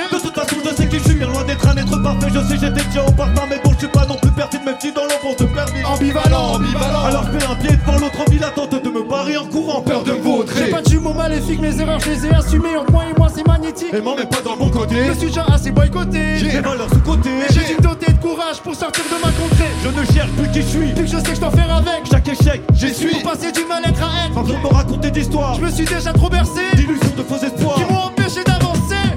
Parfait. 2.06 2.28
Je 2.34 2.40
sais, 2.48 2.58
j'étais 2.62 2.86
déjà 2.86 3.04
au 3.06 3.12
parfum, 3.12 3.44
mais 3.50 3.60
bon, 3.64 3.72
je 3.74 3.80
suis 3.80 3.88
pas 3.88 4.06
non 4.06 4.16
plus 4.22 4.32
perfide, 4.32 4.62
même 4.66 4.76
si 4.80 4.92
dans 4.92 5.04
l'enfance 5.04 5.38
de 5.38 5.46
permis. 5.46 5.84
Ambivalent, 5.84 6.54
Ambivalent. 6.56 7.04
Alors 7.06 7.24
je 7.26 7.40
fais 7.40 7.46
un 7.52 7.56
pied 7.56 7.76
devant 7.76 7.98
l'autre 8.00 8.20
en 8.22 8.30
ville, 8.32 8.44
attente 8.44 8.84
de 8.84 8.90
me 8.90 9.04
barrer 9.10 9.38
en 9.38 9.46
courant, 9.46 9.82
peur 9.82 10.04
de 10.04 10.12
me 10.12 10.16
J'ai 10.18 10.22
vautrer. 10.22 10.70
pas 10.70 10.82
de 10.82 10.90
jumeaux 10.90 11.14
maléfiques, 11.14 11.62
mes 11.62 11.80
erreurs 11.82 12.00
je 12.00 12.10
les 12.12 12.26
ai 12.28 12.34
assumées. 12.34 12.76
Entre 12.78 12.92
moi 12.92 13.04
et 13.10 13.18
moi, 13.18 13.28
c'est 13.34 13.46
magnétique. 13.48 13.94
Et 13.94 14.02
m'en 14.02 14.16
mets 14.16 14.26
pas 14.26 14.42
dans 14.44 14.56
mon 14.56 14.70
côté. 14.70 14.96
Je 15.08 15.14
suis 15.14 15.28
déjà 15.28 15.46
assez 15.46 15.72
boycotté. 15.72 16.38
J'ai 16.38 16.60
valeurs 16.62 16.90
sous 16.90 17.00
côté. 17.02 17.30
J'ai 17.50 17.64
dû 17.66 17.76
me 17.78 17.82
doter 17.82 18.12
de 18.14 18.20
courage 18.20 18.60
pour 18.64 18.76
sortir 18.76 19.04
de 19.06 19.26
ma 19.26 19.32
contrée. 19.32 19.72
Je 19.84 19.90
ne 19.90 20.06
cherche 20.14 20.32
plus 20.32 20.50
qui 20.52 20.62
je 20.62 20.68
suis. 20.68 20.88
Vu 20.94 21.04
que 21.04 21.08
je 21.08 21.18
sais 21.18 21.24
que 21.24 21.36
je 21.36 21.42
t'en 21.42 21.52
faire 21.52 21.76
avec. 21.76 22.06
Chaque 22.10 22.28
échec, 22.28 22.62
j'y 22.74 22.94
suis. 22.94 23.20
Pour 23.22 23.32
passer 23.32 23.52
du 23.52 23.66
mal-être 23.66 24.02
à 24.04 24.34
Sans 24.34 24.42
être. 24.42 24.48
de 24.48 24.64
me 24.64 24.74
raconter 24.74 25.12
d'histoires. 25.12 25.56
Je 25.56 25.62
me 25.62 25.70
suis 25.72 25.86
déjà 25.86 26.14
trop 26.14 26.30
bercé. 26.30 26.62
D'illusions, 26.76 27.14
de 27.18 27.24
faux 27.24 27.44
espoirs. 27.44 27.76
Qui. 27.76 28.15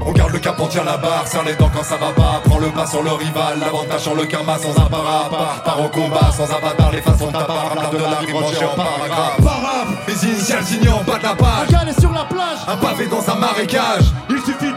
On 0.09 0.12
garde 0.12 0.33
le 0.33 0.38
cap, 0.38 0.57
on 0.59 0.66
tient 0.66 0.85
la 0.85 0.97
barre, 0.97 1.27
serre 1.27 1.44
les 1.44 1.55
dents 1.55 1.71
quand 1.71 1.85
ça 1.85 1.97
va 1.97 2.11
pas. 2.12 2.40
Prends 2.42 2.59
le 2.59 2.71
pas 2.71 2.87
sur 2.87 3.03
le 3.03 3.12
rival, 3.12 3.59
l'avantage 3.61 4.01
sur 4.01 4.14
le 4.14 4.25
karma 4.25 4.57
sans 4.57 4.75
apparat. 4.83 5.29
Part, 5.29 5.62
part 5.62 5.85
au 5.85 5.88
combat 5.90 6.31
sans 6.35 6.51
avatar, 6.51 6.90
les 6.92 7.03
façons 7.03 7.27
de 7.27 7.33
ta 7.33 7.44
part. 7.44 7.75
L'art 7.75 7.90
de 7.90 7.99
la 7.99 8.18
rime 8.21 8.37
en 8.37 8.75
paragraphe. 8.75 9.37
Paraphe, 9.44 10.09
Les 10.09 10.25
initiales 10.25 10.64
signées 10.64 10.88
en 10.88 11.03
bas 11.05 11.18
de 11.18 11.25
la 11.25 11.35
page. 11.35 11.68
Un 11.68 11.73
gars 11.73 11.85
est 11.87 12.01
sur 12.01 12.11
la 12.11 12.25
plage. 12.25 12.59
Un 12.66 12.77
pavé 12.79 13.07
dans 13.07 13.31
un 13.31 13.35
marécage. 13.35 14.05
il 14.31 14.38
suffit 14.38 14.67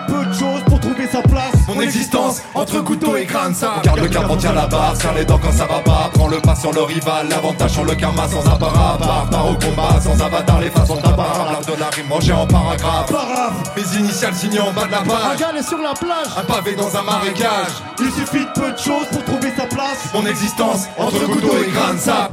trouver 1.07 1.11
sa 1.11 1.21
place. 1.21 1.67
Mon 1.67 1.81
existence 1.81 2.41
entre 2.53 2.79
couteau 2.81 3.15
et 3.15 3.25
crâne, 3.25 3.53
ça. 3.53 3.75
On 3.77 3.81
garde 3.81 3.99
le 3.99 4.07
cap, 4.07 4.25
on 4.29 4.35
tient 4.37 4.53
la 4.53 4.67
barre, 4.67 4.95
serre 4.95 5.13
les 5.13 5.25
dents 5.25 5.39
quand 5.41 5.51
ça 5.51 5.65
va 5.65 5.79
pas. 5.79 6.09
Prends 6.13 6.27
le 6.27 6.39
pas 6.39 6.55
sur 6.55 6.71
le 6.71 6.81
rival, 6.81 7.27
l'avantage 7.29 7.71
sur 7.71 7.85
le 7.85 7.95
karma 7.95 8.27
sans 8.27 8.45
apparat. 8.47 8.97
Part, 8.97 9.29
part 9.29 9.47
au 9.49 9.55
combat 9.55 9.99
sans 10.01 10.21
avatar, 10.21 10.59
les 10.59 10.69
façons 10.69 10.97
part. 10.97 11.51
L'art 11.51 11.61
de 11.61 11.79
la 11.79 11.89
rime 11.89 12.11
rangé 12.11 12.33
en 12.33 12.47
paragraphe. 12.47 13.11
Paraphe, 13.11 13.75
Mes 13.75 13.99
initiales 13.99 14.35
signées 14.35 14.59
en 14.59 14.71
bas 14.71 14.85
de 14.85 14.91
la 14.91 14.99
Un 14.99 15.03
page. 15.03 15.39
gars 15.39 15.53
est 15.57 15.63
sur 15.67 15.77
la 15.79 15.93
plage. 15.93 16.27
Un 16.37 16.43
pavé 16.43 16.75
dans 16.75 16.95
un 16.95 17.03
marécage. 17.03 17.71
il 17.99 18.11
suffit 18.11 18.45
de 18.45 18.51
peu 18.59 18.71
de 18.71 18.77
choses 18.77 19.07
pour 19.11 19.23
trouver 19.25 19.51
sa 19.55 19.65
place. 19.65 20.09
Mon 20.13 20.25
existence 20.25 20.87
entre 20.97 21.25
couteau 21.25 21.57
et 21.63 21.69
crâne, 21.71 21.97
ça. 21.97 22.29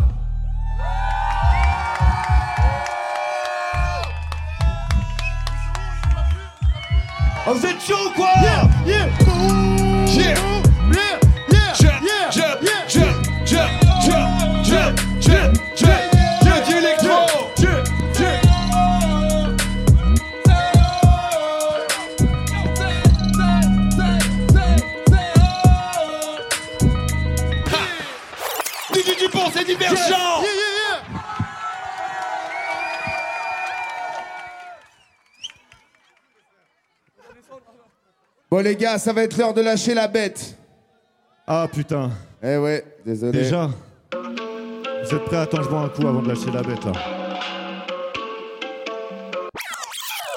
Ah, 7.50 7.54
vous 7.54 7.64
êtes 7.64 7.80
chaud 7.80 7.94
ou 8.08 8.10
quoi 8.10 8.28
Yeah, 8.42 8.68
yeah, 8.84 9.06
yeah, 9.26 10.34
yeah, 10.34 10.57
les 38.68 38.76
gars, 38.76 38.98
ça 38.98 39.12
va 39.14 39.22
être 39.22 39.36
l'heure 39.38 39.54
de 39.54 39.62
lâcher 39.62 39.94
la 39.94 40.08
bête. 40.08 40.54
Ah 41.46 41.66
putain, 41.72 42.10
Eh 42.42 42.58
ouais, 42.58 42.84
désolé. 43.04 43.32
déjà 43.32 43.70
Vous 44.12 45.14
êtes 45.14 45.24
prêts 45.24 45.38
Attends, 45.38 45.62
je 45.62 45.68
bois 45.70 45.80
un 45.80 45.88
coup 45.88 46.06
avant 46.06 46.20
de 46.20 46.28
lâcher 46.28 46.50
la 46.52 46.60
bête 46.62 46.84
là. 46.84 46.92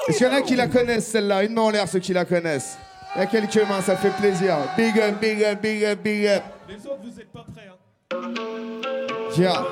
Est-ce 0.08 0.17
qu'il 0.17 0.28
y 0.28 0.30
en 0.30 0.34
a 0.34 0.41
qui 0.41 0.56
la 0.56 0.67
connaissent 0.67 1.08
celle-là 1.08 1.44
Une 1.44 1.54
main 1.54 1.63
en 1.63 1.70
l'air 1.72 1.88
ceux 1.89 2.00
qui 2.00 2.13
la 2.13 2.24
connaissent. 2.24 2.78
Il 3.15 3.20
y 3.20 3.22
a 3.24 3.26
quelques 3.26 3.67
mains, 3.67 3.82
ça 3.82 3.98
fait 3.98 4.12
plaisir. 4.12 4.56
Big 4.78 4.98
up, 4.98 5.20
big 5.20 5.44
up, 5.44 5.62
big 5.62 5.84
up, 5.84 6.00
big 6.02 6.26
up. 6.28 6.44
Les 6.70 6.76
autres, 6.88 7.00
vous 7.04 7.20
êtes 7.20 7.32
pas 7.34 7.46
prêts 7.54 7.67
hein 7.70 8.34
Yeah. 9.38 9.63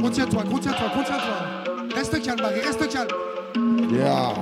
Contiens-toi, 0.00 0.42
contiens-toi, 0.44 0.88
contiens-toi. 0.94 1.86
Reste 1.96 2.22
calme, 2.22 2.38
Barry, 2.40 2.60
reste 2.60 2.88
calme. 2.92 3.08
Yeah. 3.88 4.34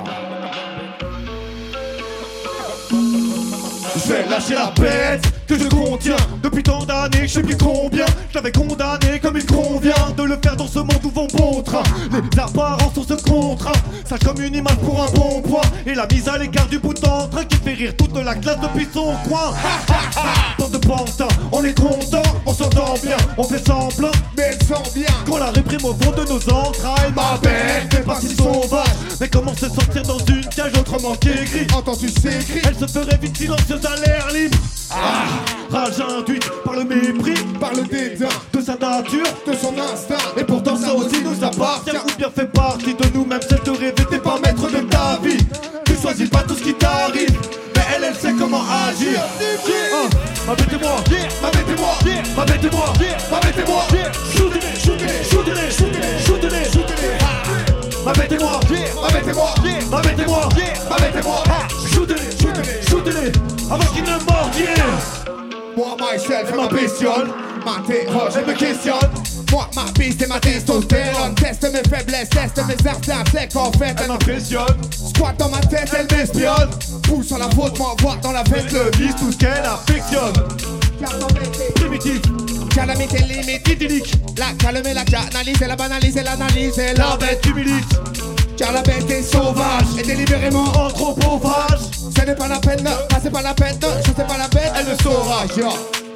Je 2.91 4.13
vais 4.13 4.29
lâcher 4.29 4.55
la 4.55 4.73
bête 4.79 5.38
que 5.49 5.59
je 5.59 5.67
contiens. 5.69 6.17
Depuis 6.43 6.63
tant 6.63 6.85
d'années, 6.85 7.27
je 7.27 7.33
sais 7.33 7.43
plus 7.43 7.57
combien. 7.57 8.05
Je 8.31 8.35
l'avais 8.35 8.53
condamné 8.53 9.19
comme 9.21 9.37
il 9.37 9.47
convient 9.47 9.95
De 10.17 10.23
le 10.23 10.39
faire 10.43 10.57
dans 10.57 10.69
ce 10.69 10.79
monde 10.79 11.01
où 11.03 11.11
vont 11.11 11.27
bon 11.35 11.63
train. 11.63 11.83
Les 12.13 12.41
apparences 12.41 12.95
sont 12.95 13.07
ce 13.09 13.15
contrat. 13.15 13.73
Ça 14.05 14.19
comme 14.19 14.41
une 14.43 14.55
image 14.55 14.77
pour 14.77 15.03
un 15.03 15.11
bon 15.13 15.41
point. 15.43 15.63
Et 15.87 15.95
la 15.95 16.07
mise 16.07 16.29
à 16.29 16.37
l'écart 16.37 16.67
du 16.67 16.79
bout 16.79 16.95
d'entrain 16.95 17.45
Qui 17.45 17.57
fait 17.57 17.75
rire 17.75 17.97
toute 17.97 18.15
la 18.17 18.35
classe 18.35 18.61
depuis 18.61 18.87
son 18.93 19.15
coin. 19.27 19.55
Tant 20.59 20.69
de 20.69 20.79
pantins, 20.79 21.29
on 21.51 21.65
est 21.65 21.79
content 21.79 22.23
On 22.45 22.53
s'entend 22.53 22.95
bien, 23.03 23.17
on 23.39 23.45
fait 23.45 23.67
semblant. 23.67 24.11
Mais 24.37 24.51
elle 24.51 24.63
sent 24.67 24.91
bien. 24.95 25.07
Qu'on 25.27 25.39
la 25.39 25.51
réprime 25.51 25.85
au 25.85 25.95
fond 25.95 26.13
de 26.13 26.25
nos 26.29 26.55
entrailles 26.55 27.13
Ma 27.17 27.39
bête 27.43 27.93
n'est 27.93 28.01
pas 28.01 28.21
si 28.21 28.35
sauvage 28.35 28.87
Mais 29.21 29.29
comment 29.29 29.55
se 29.55 29.69
sortir 29.69 30.03
dans 30.03 30.19
une 30.19 30.45
cage 30.47 30.73
autrement 30.79 31.15
qu'écrit? 31.15 31.67
Entends-tu 31.75 32.09
s'écrit 32.09 32.61
elle 32.67 32.77
se 32.77 32.87
ferait 32.87 33.19
vite 33.21 33.37
silencieuse 33.37 33.87
à 33.87 33.97
l'air 34.05 34.29
libre. 34.33 34.59
Ah, 34.91 35.25
rage 35.71 36.01
induite 36.01 36.49
par 36.65 36.75
le 36.75 36.85
mépris 36.85 37.35
par 37.61 37.73
le 37.75 37.83
dédain 37.83 38.29
de 38.53 38.61
sa 38.61 38.73
nature. 38.75 39.27
de 39.47 39.53
son 39.53 39.75
instinct. 39.79 40.17
Et 40.37 40.45
pourtant 40.45 40.77
ça 40.77 40.95
aussi 40.95 41.23
nous 41.23 41.45
appartient. 41.45 41.91
Ou 41.97 42.17
bien 42.17 42.31
fait 42.35 42.51
partie 42.51 42.95
de 42.95 43.05
nous-mêmes 43.15 43.41
Celle 43.49 43.63
de 43.63 43.71
rêver 43.71 44.05
t'es 44.11 44.19
pas 44.19 44.39
maître 44.43 44.71
de 44.71 44.81
ta 44.89 45.19
vie. 45.23 45.39
Tu 45.85 45.95
choisis 46.01 46.29
pas 46.31 46.43
tout 46.43 46.55
ce 46.55 46.63
qui 46.63 46.75
t'arrive 46.75 47.37
Mais 47.77 47.83
elle, 47.97 48.05
elle 48.05 48.15
sait 48.15 48.33
comment 48.39 48.63
agir. 48.89 49.21
Ah, 49.93 50.09
Ma 50.47 50.55
bête 50.55 50.73
et 50.73 50.79
moi 50.83 50.97
Ma 51.43 51.51
bête 51.51 51.69
et 51.69 51.81
moi 51.81 51.99
Ma 52.37 52.45
bête 52.45 52.65
et 52.65 52.71
moi 52.71 52.93
Ma 53.31 53.41
bête 53.41 53.59
et 53.59 53.71
moi. 53.71 53.87
Shootez-les 54.35 54.81
Shootez-les 54.81 55.25
Shootez-les 55.31 56.25
Shootez-les 56.25 56.65
Shootez-les 56.65 58.05
Ma 58.05 58.13
bête 58.13 58.33
et 58.33 58.39
moi 58.39 58.61
Ma 59.03 59.09
bête 59.09 59.29
et 59.29 59.33
moi 59.35 59.55
Ma 59.91 60.01
bête 60.01 60.19
et 60.19 60.27
moi 60.27 60.49
Ma 60.89 60.97
bête 60.97 61.17
et 61.17 61.23
moi 61.23 61.43
Shootez-les 63.69 63.75
Avant 63.75 63.95
qu'ils 63.95 64.03
ne 64.03 64.19
mordient 64.25 65.77
Moi, 65.77 65.97
myself, 66.01 66.53
et 66.53 66.57
ma 66.57 66.63
Ma 66.63 66.69
bestiole. 66.69 67.29
M'interroge 67.65 68.37
et 68.37 68.47
me 68.47 68.55
questionne. 68.55 69.11
Moi, 69.51 69.69
ma 69.75 69.85
piste 69.93 70.23
et 70.23 70.27
ma 70.27 70.41
testostérone. 70.41 71.35
Teste 71.35 71.73
mes 71.73 71.97
faiblesses, 71.97 72.31
teste 72.31 72.61
mes 72.67 72.91
instincts. 72.91 73.25
C'est 73.33 73.53
qu'en 73.53 73.73
fait, 73.73 73.95
Elle 74.01 74.09
m'impressionne 74.09 74.77
squatte 75.19 75.39
dans 75.39 75.49
ma 75.49 75.61
tête, 75.61 75.91
elle 75.99 76.17
m'espionne. 76.17 76.71
Pousse 77.03 77.29
sur 77.29 77.39
la 77.39 77.49
faute, 77.51 77.79
m'envoie 77.79 78.17
dans 78.23 78.33
la 78.33 78.45
fête 78.45 78.71
le 78.73 78.91
Vise 78.97 79.17
tout 79.17 79.33
ce 79.33 79.37
qu'elle 79.37 79.65
affectionne 79.65 80.33
Primitif, 81.77 82.21
Calamité 82.75 83.19
limite 83.19 83.69
idyllique. 83.69 84.15
La 84.37 84.53
calme 84.59 84.87
et 84.87 84.95
la 84.95 85.05
canalise, 85.05 85.63
et 85.63 85.67
la 85.67 85.77
banalise 85.77 86.17
l'analyse. 86.17 86.81
La 86.97 87.17
bête 87.17 87.41
tu 87.43 87.55
milites 87.55 88.18
car 88.59 88.73
la 88.73 88.83
bête 88.83 89.09
est 89.11 89.23
sauvage 89.23 89.87
et 89.99 90.03
délibérément. 90.03 90.65
Anthropophage 90.65 91.81
Ce 92.17 92.25
n'est 92.27 92.35
pas 92.35 92.49
la 92.49 92.59
peine, 92.59 92.85
ah, 92.87 93.17
c'est 93.23 93.31
pas 93.31 93.43
la 93.43 93.55
peine, 93.55 93.79
je 94.05 94.09
sais 94.09 94.27
pas 94.27 94.37
la 94.37 94.49
peine, 94.49 94.73
elle 94.77 94.87
le 94.87 95.03
saura. 95.03 95.45
Yeah. 95.57 95.69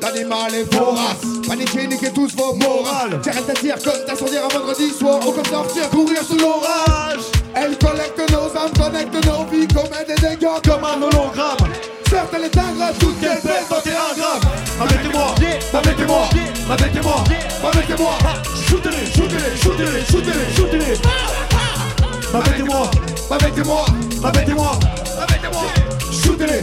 L'animal 0.02 0.52
est 0.52 0.74
vorace. 0.74 1.22
Paniquez, 1.46 1.86
niquez 1.86 2.10
tous 2.10 2.34
vos 2.34 2.54
morales. 2.54 3.20
J'arrête 3.24 3.48
à 3.48 3.52
dire 3.52 3.76
comme 3.84 4.04
d'incendiaire 4.06 4.44
un 4.46 4.58
vendredi 4.58 4.90
soir. 4.90 5.20
On 5.24 5.30
comme 5.30 5.44
sortir, 5.44 5.88
courir 5.90 6.22
sous 6.24 6.36
l'orage. 6.38 7.22
Elle 7.54 7.78
collecte 7.78 8.18
nos 8.32 8.46
âmes, 8.58 8.72
connecte 8.76 9.14
nos 9.26 9.44
vies, 9.44 9.68
commet 9.68 10.04
des 10.08 10.14
dégâts 10.14 10.58
Comme 10.64 10.84
un 10.84 10.96
hologramme 11.02 11.70
Certes, 12.08 12.32
elle 12.34 12.44
est 12.44 12.58
ingrate, 12.58 12.98
toute 12.98 13.20
qu'elle 13.20 13.40
pèse 13.40 13.66
21 13.68 13.92
grammes. 14.16 14.40
Arrêtez-moi 14.80 15.34
Arrêtez-moi 15.74 16.28
Arrêtez-moi 16.70 17.24
Arrêtez-moi, 17.62 18.18
Shootez-les 18.68 19.06
Shootez-les 19.12 19.56
Shootez-les 19.56 20.04
Shootez-les 20.06 20.56
Shootez-les 20.56 21.51
Arrêtez-moi 22.34 22.90
arrêtez-moi, 23.30 23.84
Arrêtez-moi 24.24 24.78
arrêtez-moi. 25.20 25.64
Shootez-les. 26.10 26.60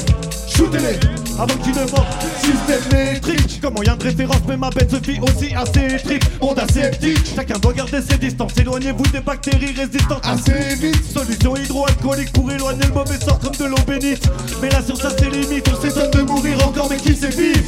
Shootez-les. 0.55 0.99
Avant 1.39 1.55
qu'il 1.63 1.71
ne 1.73 1.89
morde 1.91 2.05
Système 2.41 2.81
métrique 2.91 3.61
Comme 3.61 3.75
moyen 3.75 3.95
de 3.95 4.03
référence 4.03 4.41
mais 4.45 4.57
ma 4.57 4.69
bête 4.71 4.91
se 4.91 4.97
fit 4.97 5.19
aussi 5.21 5.55
assez 5.55 5.79
électrique 5.79 6.23
Monde 6.41 6.59
aseptique. 6.59 7.19
Chacun 7.35 7.57
doit 7.59 7.73
garder 7.73 8.01
ses 8.01 8.17
distances. 8.17 8.57
Éloignez-vous 8.57 9.07
des 9.11 9.21
bactéries 9.21 9.73
résistantes. 9.75 10.25
Assez 10.25 10.75
vite, 10.75 11.03
Solution 11.13 11.55
hydroalcoolique 11.55 12.33
pour 12.33 12.51
éloigner 12.51 12.85
le 12.87 12.93
mauvais 12.93 13.19
sort 13.19 13.39
comme 13.39 13.55
de 13.55 13.65
l'eau 13.65 13.77
bénite. 13.87 14.27
Mais 14.61 14.69
la 14.69 14.81
science 14.81 15.05
a 15.05 15.11
ses 15.11 15.29
limites, 15.29 15.69
on 15.71 15.81
s'étonne 15.81 16.11
de 16.11 16.21
mourir 16.23 16.67
encore 16.67 16.89
mais 16.89 16.97
qui 16.97 17.15
sait 17.15 17.29
vivre? 17.29 17.63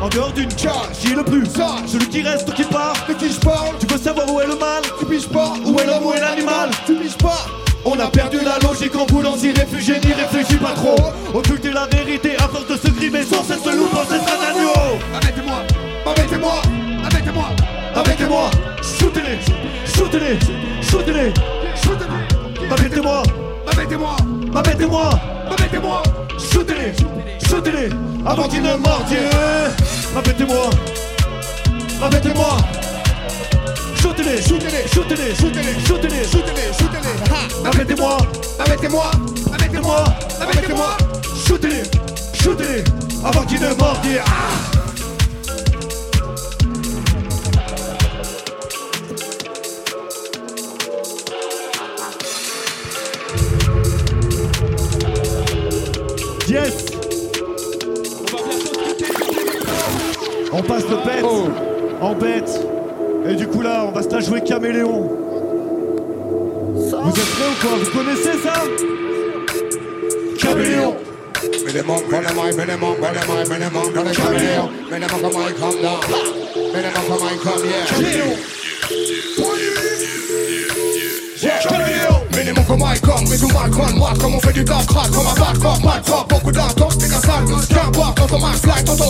En 0.00 0.08
dehors 0.08 0.32
d'une 0.32 0.48
cage, 0.48 0.98
qui 1.00 1.12
est 1.12 1.14
le 1.14 1.22
plus 1.22 1.46
Sage. 1.46 1.86
Celui 1.86 2.08
qui 2.08 2.22
reste 2.22 2.48
ou 2.48 2.52
qui 2.52 2.64
part. 2.64 2.94
De 3.08 3.14
qui 3.14 3.30
je 3.32 3.38
parle? 3.38 3.68
Tu 3.78 3.86
veux 3.86 3.98
savoir 3.98 4.28
où 4.32 4.40
est 4.40 4.46
le 4.46 4.56
mal? 4.56 4.82
Tu 4.98 5.06
piges 5.06 5.28
pas, 5.28 5.52
Où 5.64 5.78
est 5.78 5.86
l'homme, 5.86 6.06
où 6.06 6.12
est 6.12 6.20
l'animal 6.20 6.36
Tu 6.38 6.41
piges 7.12 7.18
pas, 7.18 7.46
On 7.84 7.98
a 7.98 8.06
perdu 8.08 8.38
la 8.44 8.58
logique 8.66 8.94
en 8.96 9.06
voulant 9.06 9.36
s'y 9.36 9.50
réfugier 9.52 9.94
N'y 10.04 10.12
réfléchis 10.12 10.56
pas 10.56 10.72
trop. 10.72 10.96
Occulter 11.34 11.70
la 11.72 11.86
vérité 11.86 12.36
à 12.36 12.48
force 12.48 12.66
de 12.66 12.76
se 12.76 12.92
grimer 12.92 13.22
sans 13.24 13.42
cesse 13.42 13.62
de 13.62 13.70
loupant 13.70 14.04
c'est 14.08 14.16
un 14.16 14.50
agneau. 14.50 14.98
Arrêtez-moi, 15.14 15.62
arrêtez-moi, 16.06 16.62
arrêtez-moi, 17.04 17.48
Arrêtez-moi. 17.94 18.50
Shootez-les. 18.82 19.38
Shootez-les. 19.86 20.38
Shootez-les. 20.82 21.32
Arrêtez-moi. 22.70 23.22
Arrêtez-moi, 23.66 24.16
Arrêtez-moi. 24.54 25.10
Arrêtez-moi. 25.50 26.02
Shootez-les. 26.38 26.92
Shootez-les. 27.46 27.88
Avant 28.24 28.48
qu'ils 28.48 28.62
ne 28.62 28.76
mordent 28.76 29.04
Arrêtez-moi. 30.16 30.70
Arrêtez-moi 32.02 32.81
Shootez-les 34.02 34.42
Shootez-les. 34.42 34.88
Shootez-les 34.88 35.34
Shootez-les. 35.36 35.86
Shootez-les 35.86 36.24
Shootez-les, 36.24 37.66
Arrêtez-moi 37.66 38.16
Arrêtez-moi, 38.58 39.10
arrêtez-moi, 39.52 40.04
arrêtez-moi. 40.40 40.96
Shootez-les 41.46 41.82
Shootez-les 42.42 42.84
Avant 43.24 43.44
qu'ils 43.44 43.60
ne 43.60 43.68
mordent 43.74 43.98
Ah 44.26 44.72
Yes 56.48 56.86
On 60.52 60.62
passe 60.62 60.86
de 60.88 60.96
bête 61.06 61.24
en 62.00 62.14
bête. 62.14 62.71
Et 63.28 63.34
du 63.34 63.46
coup 63.46 63.62
là, 63.62 63.84
on 63.86 63.92
va 63.92 64.02
se 64.02 64.08
la 64.08 64.20
jouer 64.20 64.40
caméléon. 64.42 65.10
Vous 66.74 67.10
êtes 67.10 67.14
prêts 67.14 67.50
ou 67.50 67.54
quoi 67.60 67.78
Vous 67.78 67.90
connaissez 67.98 68.38
ça 68.42 68.64
Caméléon 70.38 70.96
Minimum, 71.66 72.02
put 72.08 72.22
them 72.22 72.38
high, 72.38 72.54
minimum, 72.56 72.94
put 72.96 73.14
them 73.14 73.28
high, 73.28 73.48
minimum, 73.48 73.92
gonna 73.92 74.14
come 74.14 74.36
here. 74.36 74.68
Minimum, 74.90 75.20
come 75.20 75.36
on, 75.36 75.52
come 75.54 75.82
down. 75.82 76.00
Minimum, 76.72 77.04
come 77.06 77.22
on, 77.22 77.38
come 77.38 77.64
here. 77.64 78.36
Minimum 82.52 82.66
comme 82.66 82.82
I 82.82 83.00
come, 83.00 83.28
mais 83.30 83.38
tout 83.38 83.48
mal 83.48 83.94
moi 83.94 84.12
comme 84.20 84.34
on 84.34 84.40
fait 84.40 84.52
du 84.52 84.64
taf 84.64 84.86
crack 84.86 85.10
comme 85.10 85.26
un 85.26 85.40
bac 85.40 85.58
corps, 85.58 85.80
mal 85.82 86.02
fort, 86.04 86.26
beaucoup 86.28 86.52
d'intox, 86.52 86.98
t'es 86.98 87.08
qu'un 87.08 87.20
sale 87.20 87.44
gosse, 87.44 87.66
qu'importe, 87.66 88.18
quand 88.18 88.36
on 88.36 88.40
marche 88.40 88.58
fly, 88.58 88.84
tonton 88.84 89.08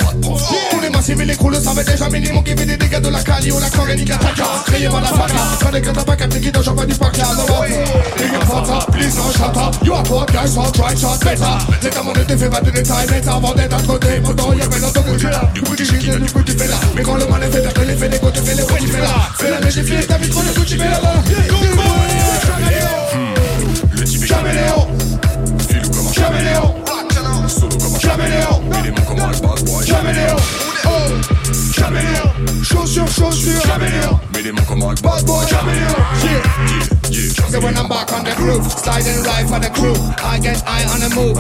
Tous 0.70 0.81
les 0.81 0.90
massifs 0.90 1.18
et 1.18 1.24
les 1.24 1.35
crews 1.35 1.50
le 1.50 1.57
savaient 1.57 1.83
déjà, 1.83 2.09
minimum 2.09 2.44
qui 2.44 2.50
fait 2.57 2.66
des 2.66 2.76
dégâts 2.76 3.00
de 3.00 3.09
la 3.09 3.20
cali 3.20 3.50
ou 3.50 3.59
la 3.59 3.68
corénique 3.68 4.11
attaque, 4.11 4.40
criez 4.66 4.88
mal 4.88 5.02
la 5.02 5.09
faca, 5.09 5.35
pas 5.61 5.70
des 5.72 5.81
gars 5.81 5.92
pas 5.92 6.16
capté 6.16 6.40
qui 6.40 6.52
j'en 6.62 6.74
pas 6.74 6.87
du 6.87 6.94
pack 6.94 7.16
là, 7.16 7.24
no 7.37 7.61
way 7.61 7.85
Big 8.16 8.35
up 8.35 8.44
Fanta, 8.44 8.87
please 8.92 9.16
no 9.16 9.33
shut 9.33 9.57
up, 9.57 9.74
you 9.85 9.92
are 9.92 10.05
what 10.09 10.26
guys, 10.33 10.55
so 10.55 10.70
try 10.70 10.94
shot 10.94 11.18
better. 11.24 11.42
L'état 11.83 12.02
mon 12.02 12.12
été 12.12 12.37
fait 12.37 12.48
battre 12.48 12.70
des 12.70 12.83
tailles, 12.83 13.09
l'état 13.12 13.35
avant 13.35 13.55
d'être 13.55 13.76
à 13.76 13.83
côté, 13.83 14.20
pourtant 14.22 14.52
y'a 14.52 14.68
bien 14.68 14.78
longtemps 14.78 15.02
que 15.02 15.16
tu 15.16 15.26
es 15.26 15.31
là, 15.31 15.50
du 15.52 15.62
coup 15.62 15.74
tu 15.74 15.85
chies, 15.85 15.98
du 15.98 16.33
coup 16.33 16.42
tu 16.44 16.52
fais 16.52 16.68
là, 16.68 16.76
mais 16.94 17.02
quand 17.02 17.16
le 17.16 17.26
mal 17.26 17.42
est 17.42 17.50
fait, 17.50 17.62
t'as 17.62 17.72
que 17.72 17.81
les 17.81 17.96
faits, 17.96 18.12
les 18.12 18.18
côtés, 18.20 18.40
fais 18.40 18.55
les 18.55 18.62
tu 18.62 18.87
fais 18.87 19.00
là, 19.00 19.09
fais 19.37 19.50
la 19.50 20.07
t'as 20.07 20.18
mis 20.18 20.28
trop 20.28 20.42
de 20.42 20.64
tu 20.64 20.78
fais 20.78 20.85
là, 20.85 21.00
là, 21.02 22.12
Caméléon 26.42 26.74
Caméléon 28.00 28.62
Caméléon 29.87 30.37
Oh. 30.85 30.88
Caméléon 31.76 32.62
Chaussure, 32.64 33.09
chaussure 33.09 33.62
Caméléon 33.62 34.18
Bad 35.02 35.24
boy. 35.24 35.46
Caméléon 35.46 35.87
Yeah 36.24 37.01
So 37.12 37.61
when 37.61 37.77
I'm 37.77 37.88
back 37.88 38.11
on 38.12 38.25
the 38.25 38.33
groove 38.35 38.64
Sliding 38.72 39.22
right 39.25 39.44
for 39.44 39.61
the 39.61 39.68
crew 39.68 39.92
I 40.25 40.38
get 40.40 40.62
eye 40.66 40.85
on 40.88 41.01
the 41.01 41.12
move. 41.12 41.37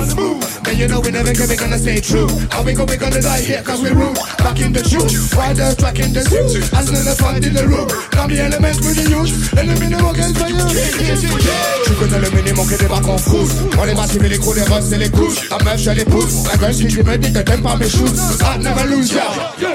Then 0.64 0.76
you 0.76 0.86
know 0.86 1.00
we 1.00 1.10
never 1.10 1.32
gonna, 1.32 1.56
gonna 1.56 1.78
stay 1.78 2.00
true. 2.00 2.28
How 2.50 2.62
we 2.62 2.74
go, 2.74 2.84
we 2.84 2.96
gonna 2.96 3.20
die 3.22 3.40
here 3.40 3.62
cause 3.62 3.80
we 3.80 3.90
rude. 3.90 4.18
Back 4.38 4.60
in 4.60 4.72
the 4.72 4.82
truth 4.82 5.32
Riders 5.34 5.76
track 5.76 5.98
in 5.98 6.12
the 6.12 6.20
zoo 6.20 6.60
As 6.76 6.90
an 6.90 6.96
elephant 6.96 7.46
in 7.46 7.54
the 7.54 7.64
room 7.66 7.88
Now 8.12 8.26
the 8.26 8.40
elements 8.40 8.84
with 8.84 9.00
the 9.00 9.08
And 9.56 9.70
the 9.70 9.76
minimum 9.80 10.14
can 10.14 10.34
fire 10.34 10.52
Tu 11.84 11.92
connais 11.94 12.18
le 12.18 12.30
minimum 12.30 12.68
qui 12.68 12.76
débarque 12.76 13.08
en 13.08 13.18
frousse 13.18 13.52
On 13.78 13.84
les 13.84 13.94
massifs 13.94 14.22
et 14.22 14.28
les 14.28 14.38
coups, 14.38 14.56
les 14.56 14.62
russes 14.62 14.92
et 14.92 14.98
les 14.98 15.10
couches 15.10 15.48
La 15.50 15.58
meuf, 15.64 15.80
je 15.80 15.90
les 15.90 16.04
pousse 16.04 16.44
La 16.50 16.56
gueule, 16.58 16.74
si 16.74 16.86
tu 16.86 17.02
me 17.02 17.16
dis 17.16 17.32
que 17.32 17.38
t'aimes 17.38 17.62
pas 17.62 17.76
mes 17.76 17.88
shoes 17.88 18.12
I 18.42 18.58
never 18.58 18.84
lose 18.88 19.12
ya 19.12 19.24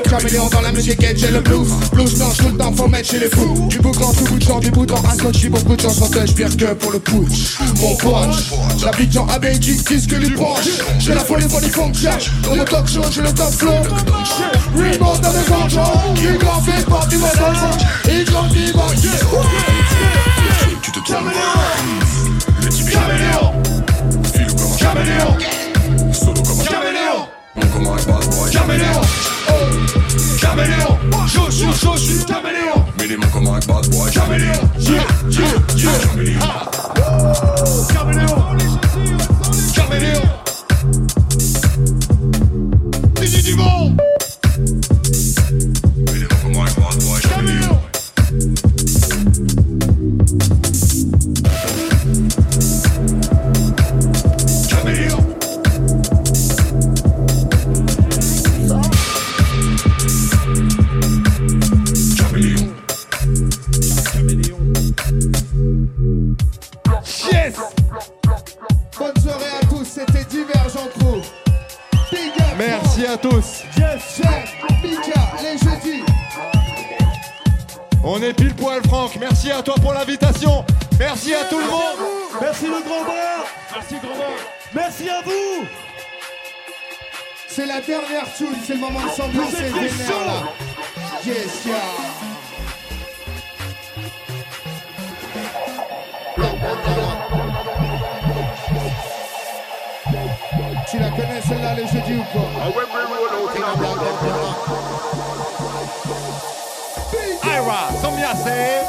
Caméléon 0.10 0.48
dans 0.50 0.62
la 0.62 0.72
musique 0.72 1.04
et 1.04 1.16
j'ai 1.16 1.32
le 1.32 1.42
blues. 1.42 1.68
Blues 1.92 2.18
non, 2.20 2.30
tout 2.30 2.50
le 2.50 2.58
temps, 2.58 2.72
faut 2.74 2.88
mettre 2.88 3.10
chez 3.10 3.20
les 3.20 3.30
fous 3.30 3.68
Du 3.70 3.80
boucan, 3.80 4.14
tout 4.14 4.26
bout 4.26 4.40
de 4.40 4.44
champ, 4.44 4.60
du 4.60 4.72
bout 4.72 4.90
en 4.92 5.04
ascot 5.04 5.30
J'suis 5.34 5.50
beaucoup 5.50 5.76
de 5.76 5.82
chance, 5.89 6.26
je 6.26 6.34
pire 6.34 6.58
que 6.58 6.73
pour 6.73 6.91
le 6.91 7.00
putsch. 7.00 7.58
Mon 7.80 7.95
punch 7.95 8.52
L'habitant 8.84 9.28
ABG, 9.28 9.84
disque 9.84 10.12
les 10.12 10.30
branches 10.30 10.67
J'ai 11.00 11.13
la 11.13 11.21
folie, 11.21 11.47
folie 11.47 11.69
function 11.69 12.12
Dans 12.43 12.56
le 12.56 12.65
talk 12.65 12.88
show, 12.88 13.02
j'ai 13.12 13.21
le 13.21 13.34
top 13.34 13.52
flow. 13.52 13.71
Remote 14.76 15.21
dans 15.21 15.32
le 15.32 15.43
control 15.43 15.86
Il 16.17 16.38
grandit, 16.38 16.71
pas 16.88 17.06
du 17.08 17.17
mensonge 17.17 17.58
Il 18.10 18.26
grandit, 18.26 18.71
pas. 18.73 18.88
Tu 20.82 20.91
te 20.91 21.00
Caméléon 21.00 21.41
Le 22.62 22.69
type 22.69 22.89
Caméléon 22.89 23.54
Caméléon 24.80 25.38
Caméléon 26.69 27.28
Caméléon 28.52 29.02
Oh. 29.50 29.54
Caméléon 30.41 30.88
Chaussure, 33.08 33.24
chaussure 33.30 33.58
Caméléon 33.72 34.12
Caméléon 34.17 34.67
Yeah, 34.80 35.06
yeah, 35.24 36.24
yeah. 36.24 36.48
Caméléon 37.93 38.43
Caméléon 39.76 40.22
Didi 43.22 43.41
du 43.43 43.56
monde 43.56 44.02
la 87.78 87.84
dernière 87.84 88.34
tune, 88.36 88.48
c'est 88.66 88.74
le 88.74 88.80
moment 88.80 89.04
de 89.04 89.10
s'ambiancer 89.10 89.63
vénère 89.66 90.26
là. 90.26 90.44
Yes, 91.26 91.66
yeah. 91.66 91.76
Tu 100.90 101.00
la 101.00 101.10
connais 101.10 101.42
celle-là 101.48 101.76
les 101.76 101.88
jeudis 101.88 102.16
ou 102.16 102.24
pas. 102.34 102.50
Ira, 107.44 107.90
some 108.02 108.18
ya 108.18 108.34
say. 108.34 108.86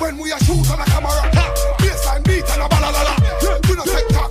When 0.00 0.18
we 0.18 0.32
a 0.32 0.38
shoot 0.38 0.70
on 0.70 0.80
a 0.80 0.84
camera, 0.84 1.30
baseline 1.78 2.22
beat 2.24 2.44
and 2.54 2.62
a 2.62 2.68
balala. 2.68 3.14
We 3.68 3.74
no 3.76 3.84
take 3.84 4.08
talk 4.08 4.30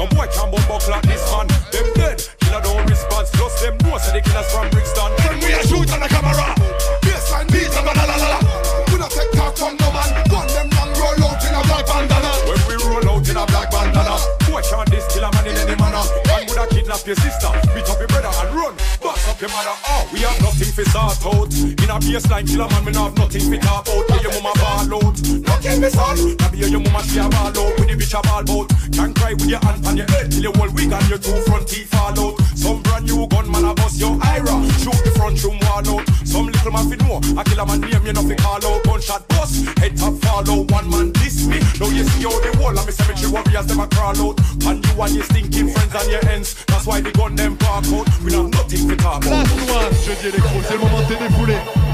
no 0.00 0.06
boy 0.16 0.26
can 0.32 0.48
buckle 0.50 0.80
like 0.88 1.04
this 1.04 1.20
man. 1.28 1.46
Them 1.68 1.88
dead, 1.92 2.24
killer 2.40 2.62
don't 2.64 2.88
response. 2.88 3.28
Plus 3.36 3.52
them 3.60 3.76
know 3.84 3.98
say 4.00 4.16
the 4.16 4.20
killers 4.24 4.48
from 4.48 4.70
Brixton. 4.72 5.12
When 5.28 5.36
we 5.44 5.52
a 5.52 5.60
shoot 5.68 5.92
on 5.92 6.00
a 6.00 6.08
camera, 6.08 6.56
baseline 7.04 7.48
beat 7.52 7.68
and 7.68 7.84
a 7.84 7.92
balala. 7.92 8.40
We 8.88 8.96
no 8.96 9.08
take 9.12 9.32
talk 9.36 9.60
from 9.60 9.76
no 9.76 9.92
man. 9.92 10.08
Gun 10.32 10.46
them 10.56 10.68
down, 10.72 10.88
roll 10.96 11.20
out 11.28 11.44
in 11.44 11.52
a 11.52 11.60
black 11.68 11.84
bandana. 11.84 12.32
When 12.48 12.60
we 12.64 12.74
roll 12.80 13.08
out 13.12 13.28
in 13.28 13.36
a 13.36 13.44
black 13.44 13.68
bandana, 13.68 14.16
boy 14.48 14.64
can't 14.64 14.88
this 14.88 15.04
kill 15.12 15.24
a 15.24 15.28
man 15.36 15.46
in 15.46 15.56
any 15.68 15.76
manner. 15.76 16.04
Man 16.32 16.48
woulda 16.48 16.64
kidnap 16.72 17.04
your 17.04 17.20
sister, 17.20 17.52
beat 17.76 17.88
up 17.92 18.00
your 18.00 18.08
brother 18.08 18.32
and 18.32 18.50
run. 18.56 18.74
Box 19.04 19.28
up 19.28 19.36
your 19.36 19.52
mother. 19.52 19.76
Oh, 19.84 20.08
we 20.12 20.24
have 20.24 20.40
nothing 20.40 20.72
for 20.72 20.84
start 20.88 21.20
out. 21.28 21.79
In 21.90 21.96
a 21.96 21.98
baseline, 21.98 22.46
kill 22.46 22.60
a 22.60 22.70
man, 22.70 22.84
we 22.84 22.92
no 22.92 23.02
have 23.02 23.18
nothing 23.18 23.50
for 23.50 23.56
talk 23.66 23.88
out. 23.88 24.08
Where 24.10 24.22
your 24.22 24.30
mama 24.38 24.54
ball 24.62 24.94
out. 24.94 25.18
No 25.26 25.54
kill 25.58 25.80
me 25.82 25.90
son. 25.90 26.36
Now 26.38 26.50
be 26.50 26.58
your 26.62 26.78
mama 26.78 27.02
she 27.02 27.18
a 27.18 27.26
ball 27.26 27.50
out. 27.50 27.74
With 27.82 27.90
the 27.90 27.98
bitch 27.98 28.14
a 28.14 28.22
ball 28.22 28.46
out. 28.46 28.70
Can't 28.94 29.10
cry 29.10 29.34
with 29.34 29.50
your 29.50 29.58
hand 29.58 29.84
on 29.84 29.96
your 29.96 30.06
head 30.06 30.30
till 30.30 30.42
your 30.42 30.54
whole 30.54 30.70
wig 30.70 30.92
and 30.92 31.08
your 31.10 31.18
two 31.18 31.34
front 31.50 31.66
teeth 31.66 31.90
fall 31.90 32.14
out. 32.14 32.38
Some 32.54 32.80
brand 32.86 33.10
new 33.10 33.26
gunman 33.26 33.66
a 33.66 33.74
bust 33.74 33.98
your 33.98 34.14
ira. 34.22 34.54
Shoot 34.78 35.02
the 35.02 35.10
front 35.18 35.42
room 35.42 35.58
wall 35.66 35.98
out. 35.98 36.06
Some 36.22 36.46
little 36.46 36.70
man 36.70 36.86
fi 36.86 36.96
know. 37.02 37.18
A 37.34 37.42
kill 37.42 37.58
a 37.58 37.66
man 37.66 37.80
name 37.82 38.06
you 38.06 38.12
nothing 38.12 38.38
call 38.38 38.62
out. 38.62 38.84
Gunshot 38.86 39.26
bust. 39.26 39.66
Head 39.82 39.98
top 39.98 40.14
fall 40.22 40.46
out. 40.46 40.70
One 40.70 40.86
man 40.94 41.10
diss 41.18 41.50
me. 41.50 41.58
Now 41.82 41.90
you 41.90 42.06
see 42.06 42.22
how 42.22 42.38
the 42.38 42.54
whole 42.54 42.78
of 42.78 42.86
me 42.86 42.92
cemetery 42.94 43.34
warriors 43.34 43.66
them 43.66 43.82
a 43.82 43.90
crawl 43.90 44.14
out. 44.30 44.38
And 44.62 44.78
you 44.78 44.94
and 44.94 45.14
your 45.18 45.26
stinking 45.26 45.74
friends 45.74 45.94
and 45.98 46.06
your 46.06 46.22
ends. 46.30 46.54
That's 46.70 46.86
why 46.86 47.02
the 47.02 47.10
gun 47.10 47.34
them 47.34 47.58
park 47.58 47.82
out. 47.90 48.06
We 48.22 48.30
have 48.38 48.46
nothing 48.46 48.86
to 48.86 48.94
talk 48.94 49.26
about. 49.26 49.42
Place 49.42 49.66
noire, 49.66 49.90
jeudi 50.06 50.30
électro, 50.30 50.54
c'est 50.62 50.74
le 50.74 50.86
moment 50.86 51.02
de 51.02 51.14
te 51.14 51.18
défouler. 51.18 51.89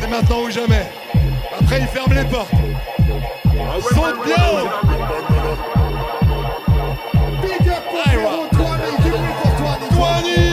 C'est 0.00 0.08
maintenant 0.08 0.42
ou 0.42 0.50
jamais. 0.50 0.86
Après, 1.58 1.80
il 1.80 1.86
ferme 1.86 2.12
les 2.12 2.24
portes. 2.24 2.50
Saute 3.80 4.24
bien 4.24 4.36
Big 7.42 7.68
up 7.68 7.82
pour 8.50 8.76
du 9.02 9.10
bruit 9.10 9.34
pour 9.42 9.88
Toani. 9.88 10.47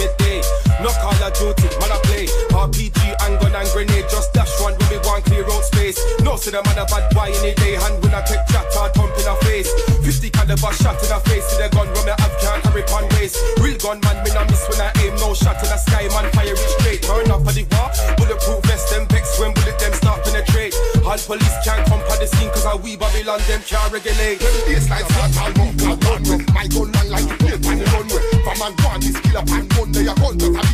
Midday. 0.00 0.69
No 0.80 0.88
call 0.96 1.12
of 1.12 1.32
duty, 1.36 1.68
man 1.76 1.92
I 1.92 1.98
play. 2.08 2.26
RPG 2.56 3.00
and 3.24 3.36
gun 3.36 3.52
and 3.52 3.68
grenade, 3.72 4.08
just 4.08 4.32
dash 4.32 4.48
one 4.60 4.72
when 4.72 4.88
we 4.88 4.98
want 5.04 5.24
clear 5.28 5.44
out 5.44 5.64
space. 5.68 6.00
No 6.24 6.36
see 6.36 6.50
the 6.50 6.64
man 6.64 6.80
a 6.80 6.88
bad 6.88 7.04
boy 7.12 7.28
any 7.28 7.52
day, 7.60 7.76
hand 7.76 8.00
when 8.00 8.16
I 8.16 8.24
take 8.24 8.40
chat 8.48 8.64
or 8.72 8.88
thump 8.96 9.12
in 9.20 9.28
a 9.28 9.36
face. 9.44 9.68
50 10.00 10.30
caliber 10.30 10.72
shot 10.72 10.96
in 11.04 11.12
a 11.12 11.20
face, 11.28 11.44
see 11.52 11.60
the 11.60 11.68
gun 11.68 11.84
when 11.92 12.04
me 12.08 12.12
have 12.16 12.34
can't 12.40 12.64
carry 12.64 12.84
pan 12.88 13.04
waist. 13.12 13.36
Real 13.60 13.76
gun 13.76 14.00
man, 14.00 14.24
me 14.24 14.32
no 14.32 14.40
miss 14.48 14.64
when 14.72 14.80
I 14.80 14.88
aim, 15.04 15.12
no 15.20 15.36
shot 15.36 15.60
in 15.60 15.68
the 15.68 15.76
sky, 15.76 16.08
man 16.16 16.32
fire 16.32 16.56
it 16.56 16.70
straight. 16.80 17.04
Turn 17.04 17.28
up 17.28 17.44
for 17.44 17.52
the 17.52 17.64
war, 17.76 17.92
bulletproof 18.16 18.64
vest, 18.64 18.88
them 18.88 19.04
vex 19.12 19.36
when 19.36 19.52
bullet 19.52 19.76
them 19.76 19.92
start 19.92 20.24
penetrate. 20.24 20.72
All 21.04 21.20
police 21.20 21.56
can't 21.60 21.84
come 21.92 22.00
the 22.20 22.26
scene 22.26 22.50
cause 22.50 22.68
a 22.68 22.76
we 22.76 22.96
Babylon 22.96 23.40
them 23.48 23.60
can't 23.64 23.92
regulate. 23.92 24.40
Baseline 24.68 25.04
all 25.40 25.52
move, 25.56 25.76
gun 25.76 26.22
run. 26.24 26.44
My 26.52 26.68
gun 26.68 26.88
man 26.92 27.08
like 27.08 27.28
the 27.28 27.36
plate 27.40 27.64
on 27.68 27.76
the 27.80 27.86
runway. 27.96 28.22
From 28.44 28.60
and 28.60 28.76
one, 28.84 29.00
this 29.00 29.20
killer 29.20 29.44
pan. 29.44 29.70
A 30.00 30.14
gun 30.14 30.38
just 30.38 30.56
a 30.56 30.69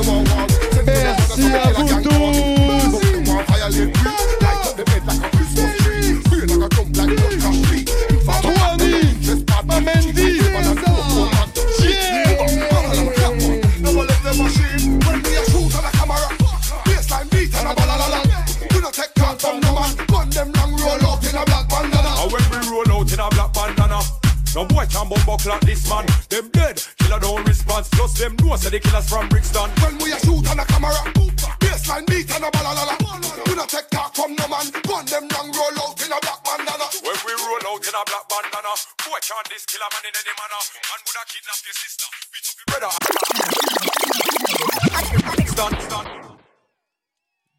war. 0.01 0.23
Merci 0.85 1.45
à 1.53 1.71
vous 1.71 2.01
tous. 2.01 2.62
No 24.55 24.65
boy 24.65 24.85
can 24.85 25.09
bump 25.09 25.25
buckle 25.25 25.51
like 25.51 25.61
this 25.61 25.89
man. 25.89 26.05
Them 26.29 26.49
dead, 26.49 26.81
killer 26.99 27.19
don't 27.19 27.43
response. 27.47 27.89
Plus 27.89 28.13
them 28.17 28.35
know 28.41 28.55
say 28.55 28.69
the 28.69 28.79
killers 28.79 29.09
from 29.09 29.27
Brixton. 29.29 29.69
When 29.81 29.97
we 29.99 30.11
a 30.13 30.19
shoot 30.19 30.45
on 30.49 30.59
a 30.59 30.65
camera. 30.65 30.93
Baseline 31.59 32.05
beat 32.07 32.29
and 32.33 32.45
a 32.45 32.51
balala. 32.51 32.95
We 33.47 33.55
no 33.55 33.65
take 33.65 33.89
talk 33.89 34.15
from 34.15 34.35
no 34.35 34.47
man. 34.47 34.69
Gun 34.85 35.05
them 35.05 35.27
long 35.33 35.51
roll 35.51 35.77
out 35.83 35.97
in 36.05 36.11
a 36.11 36.19
black 36.21 36.43
bandana. 36.45 36.85
When 37.01 37.17
we 37.25 37.33
roll 37.33 37.65
out 37.73 37.81
in 37.81 37.95
a 37.95 38.03
black 38.05 38.25
bandana, 38.29 38.73
boy 39.01 39.19
can't 39.21 39.47
this 39.49 39.65
kill 39.65 39.81
a 39.81 39.87
man 39.89 40.05
in 40.05 40.13
any 40.13 40.33
manner. 40.37 40.61
Man 40.85 40.99
woulda 41.01 41.23
kidnap 41.29 41.59
your 41.65 41.77
sister, 41.77 42.07
beat 42.31 42.47
up 42.49 42.57
your 42.61 42.67
brother. 42.69 42.93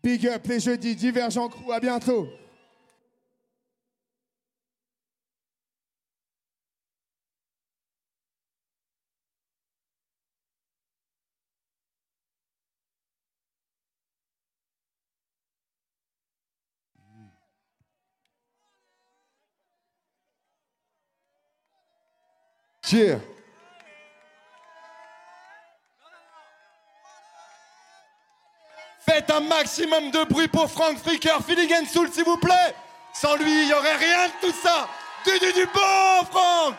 Big 0.03 0.27
up 0.27 0.47
les 0.47 0.61
jeudis, 0.61 0.95
Divergent 0.97 1.49
Crew, 1.49 1.73
à 1.73 1.81
bientôt. 1.81 2.29
Yeah. 22.93 23.19
Faites 29.07 29.31
un 29.31 29.41
maximum 29.41 30.11
de 30.11 30.25
bruit 30.25 30.49
pour 30.49 30.71
Frank 30.71 30.99
Fricker, 30.99 31.39
Feeling 31.47 31.87
Soul, 31.87 32.11
s'il 32.13 32.25
vous 32.25 32.39
plaît. 32.39 32.75
Sans 33.13 33.37
lui, 33.37 33.63
il 33.63 33.67
n'y 33.67 33.73
aurait 33.73 33.97
rien 33.97 34.27
de 34.29 34.33
tout 34.47 34.55
ça. 34.63 34.89
Du 35.25 35.39
du 35.39 35.53
du 35.53 35.67
bon, 35.67 36.25
Franck. 36.31 36.77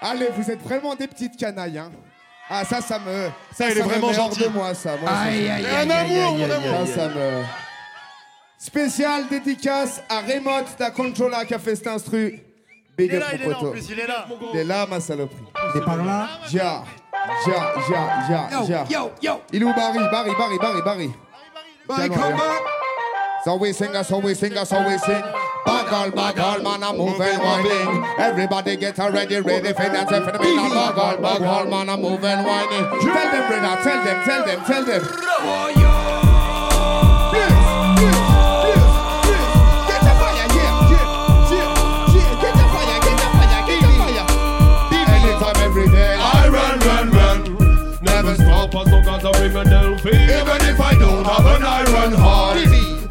Allez, 0.00 0.28
vous 0.36 0.50
êtes 0.50 0.60
vraiment 0.62 0.94
des 0.96 1.06
petites 1.06 1.36
canailles, 1.36 1.78
hein. 1.78 1.92
Ah, 2.50 2.64
ça, 2.64 2.80
ça 2.80 2.98
me. 2.98 3.30
Ça, 3.56 3.70
il 3.70 3.78
est 3.78 3.82
me 3.82 3.86
vraiment 3.88 4.12
gentil. 4.12 4.40
de 4.40 4.48
moi, 4.48 4.74
ça. 4.74 4.96
Moi, 4.96 5.10
Aïe, 5.10 5.48
aïe, 5.48 5.66
Un 5.66 5.90
aïe. 5.90 6.12
Spécial 8.64 9.26
dédicace 9.28 10.00
à 10.08 10.20
Remote, 10.20 10.66
la 10.78 10.92
controller 10.92 11.44
qui 11.48 11.52
a 11.52 11.58
fait 11.58 11.74
cet 11.74 11.88
instru. 11.88 12.38
Big 12.96 13.10
Il 13.10 13.14
est 13.14 13.16
up 13.16 13.22
là, 13.22 13.34
il 13.34 13.42
est 13.42 13.48
là 13.48 13.58
en 13.58 13.70
plus, 13.72 13.90
il 13.90 13.98
est 13.98 14.06
là. 14.06 14.26
Il 14.54 14.60
est 14.60 14.64
là, 14.64 14.86
ma 14.88 15.00
saloperie. 15.00 15.42
T'es 15.72 15.80
par 15.80 15.96
là 15.96 16.28
Ja, 16.52 16.84
ja, 17.44 17.52
ja, 17.90 18.08
ja, 18.30 18.48
Yo, 18.52 18.66
ja. 18.68 18.84
yo, 18.88 19.10
yo. 19.20 19.40
Il 19.52 19.62
est 19.62 19.64
où 19.64 19.74
Barry? 19.74 19.98
Barry, 20.12 20.30
Barry, 20.38 20.58
Barry, 20.60 20.82
Barry. 20.84 21.10
Barry, 21.88 22.08
come 22.08 22.34
back. 22.34 22.62
So 23.44 23.56
we 23.56 23.72
sing, 23.72 23.90
so 24.04 24.18
we 24.20 24.32
sing, 24.32 24.54
so 24.64 24.76
we 24.86 24.96
sing. 24.98 25.22
Bagel, 25.66 26.12
bagel, 26.12 26.62
man, 26.62 26.84
I'm 26.84 26.96
moving, 26.96 27.18
whining. 27.18 28.04
Everybody 28.16 28.76
get 28.76 28.96
ready, 28.96 29.40
ready 29.40 29.72
for 29.72 29.88
that. 29.90 30.08
Bagel, 30.08 31.20
bagel, 31.20 31.68
man, 31.68 31.88
I'm 31.88 32.00
moving, 32.00 32.44
whining. 32.44 32.86
Tell 33.00 33.32
them, 33.32 33.48
brother, 33.48 33.82
tell 33.82 34.04
them, 34.04 34.24
tell 34.24 34.46
them, 34.46 34.64
tell 34.64 34.84
them. 34.84 35.91
As 49.42 49.56
I 49.56 49.58
ring 49.58 49.66
a 49.66 49.70
Delphi. 49.70 50.08
Even 50.08 50.60
if 50.68 50.80
I 50.80 50.94
don't 50.94 51.24
have 51.24 51.46
an 51.46 51.62
iron 51.62 52.12
heart. 52.12 52.56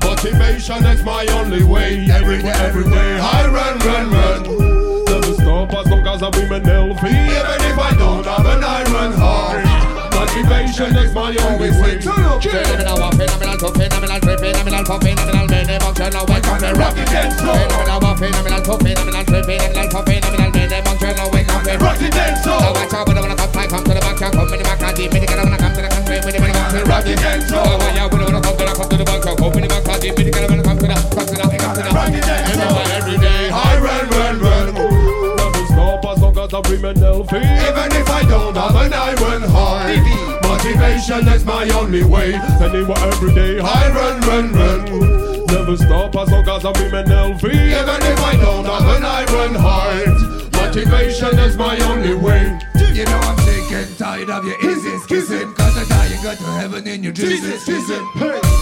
Motivation 0.04 0.86
is 0.86 1.04
my 1.04 1.26
only 1.32 1.64
way. 1.64 2.08
Everywhere, 2.10 2.56
everywhere. 2.56 3.20
I 3.22 3.48
run, 3.48 3.80
run, 3.80 4.12
run. 4.12 5.06
Never 5.06 5.34
stop 5.34 5.74
as 5.74 5.88
long 5.88 6.08
as 6.08 6.24
I 6.24 6.30
ring 6.30 6.52
a 6.52 6.60
Delphi. 6.60 7.08
Even 7.08 7.62
if 7.70 7.80
I 7.80 7.96
don't 7.98 8.26
have 8.26 8.46
an 8.46 8.64
iron 8.64 9.14
heart. 9.14 9.66
Motivation 10.14 10.96
is 10.98 11.14
my 11.14 11.36
only 11.36 11.72
way. 11.82 12.00
Phenomenal, 12.02 12.40
phenomenal, 12.40 13.58
to 13.58 13.68
phenomenal, 13.72 14.20
phenomenal, 14.20 14.86
phenomenal, 14.86 15.48
men 15.48 15.70
emotional, 15.70 16.26
welcome 16.28 16.60
to 16.60 16.74
rock 16.80 16.98
it 16.98 17.08
dance 17.08 17.42
floor. 17.42 17.56
Phenomenal, 17.56 18.16
phenomenal, 18.16 18.64
phenomenal, 18.64 19.24
phenomenal, 19.26 19.90
phenomenal, 19.90 20.52
men 20.52 20.72
emotional, 20.72 21.32
welcome 21.32 21.51
to 21.64 21.78
rock 21.78 22.02
it 22.02 22.12
dance 22.12 22.42
floor. 22.44 22.74
Watch 22.74 22.94
out, 22.94 23.08
when 23.08 23.18
I 23.18 23.22
wanna 23.22 23.36
come, 23.36 23.52
come 23.52 23.84
to 23.84 23.94
the 23.94 24.02
back, 24.02 24.18
come 24.18 24.34
in 24.34 24.58
the 24.58 24.64
back, 24.64 24.82
I 24.82 24.94
deep, 24.94 25.12
when 25.14 25.24
I 25.24 25.44
wanna 25.44 25.58
come 25.58 25.74
to 25.74 25.82
the 25.82 25.90
country, 25.90 26.18
when 26.22 26.36
I 26.36 26.40
wanna 26.40 26.54
come 26.54 26.72
to 26.72 26.78
the 26.78 26.86
rock 26.86 27.06
it 27.06 27.18
dance 27.20 27.46
floor. 27.50 27.78
Watch 27.78 27.98
out, 27.98 28.12
when 28.12 28.22
I 28.22 28.26
wanna 28.26 28.42
come 28.42 28.58
to 28.58 28.66
the, 28.66 28.74
come 28.74 28.90
to 28.90 28.98
the 28.98 29.06
back, 29.06 29.22
come 29.22 29.54
in 29.54 29.62
the 29.62 29.68
back, 29.70 29.88
I 29.88 30.00
deep, 30.00 30.16
when 30.18 30.28
I 30.32 30.48
wanna 30.48 30.64
come 30.64 30.78
to 30.80 30.88
the, 30.88 30.96
come 30.96 31.26
to 31.26 31.36
the, 31.36 31.46
come 31.62 31.76
to 31.76 31.82
the 31.82 31.92
rock 31.94 32.14
it 32.14 32.24
dance 32.26 32.50
floor. 32.56 32.82
Every 32.98 33.18
day, 33.18 33.44
I 33.52 33.72
run, 33.80 34.06
run, 34.10 34.36
run. 34.42 34.68
Never 34.72 35.66
stop 35.68 36.06
as 36.06 36.18
long 36.22 36.38
as 36.38 36.54
I 36.54 36.62
criminal 36.62 37.24
feel. 37.26 37.42
Even 37.42 37.90
if 37.94 38.10
I 38.10 38.22
don't 38.26 38.56
have 38.56 38.76
an 38.76 38.94
iron 38.94 39.44
heart 39.50 40.32
Motivation 40.44 41.28
is 41.30 41.46
my 41.46 41.68
only 41.70 42.04
way 42.04 42.34
Anywhere 42.36 42.98
every 42.98 43.34
day, 43.34 43.60
I 43.60 43.90
run, 43.90 44.22
run, 44.22 44.52
run 44.54 45.46
Never 45.48 45.78
stop 45.78 46.16
as 46.16 46.30
long 46.30 46.48
as 46.48 46.66
I'm 46.66 46.74
criminal 46.74 47.38
feel. 47.38 47.52
Even 47.52 48.02
if 48.02 48.20
I 48.20 48.36
don't 48.38 48.66
have 48.66 48.88
an 48.96 49.04
iron 49.04 49.56
heart 49.56 50.41
Motivation 50.72 51.38
is 51.40 51.58
my 51.58 51.78
only 51.80 52.16
way. 52.16 52.58
You 52.94 53.04
know 53.04 53.20
I'm 53.28 53.38
sick 53.40 53.72
and 53.74 53.98
tired 53.98 54.30
of 54.30 54.46
your 54.46 54.56
easy 54.72 54.96
kissing 55.06 55.54
Cause 55.54 55.78
I 55.78 55.84
die 55.84 56.16
you 56.16 56.24
go 56.24 56.34
to 56.34 56.44
heaven 56.60 56.88
in 56.88 57.04
your 57.04 57.12
Jesus 57.12 57.66
kissing. 57.66 58.08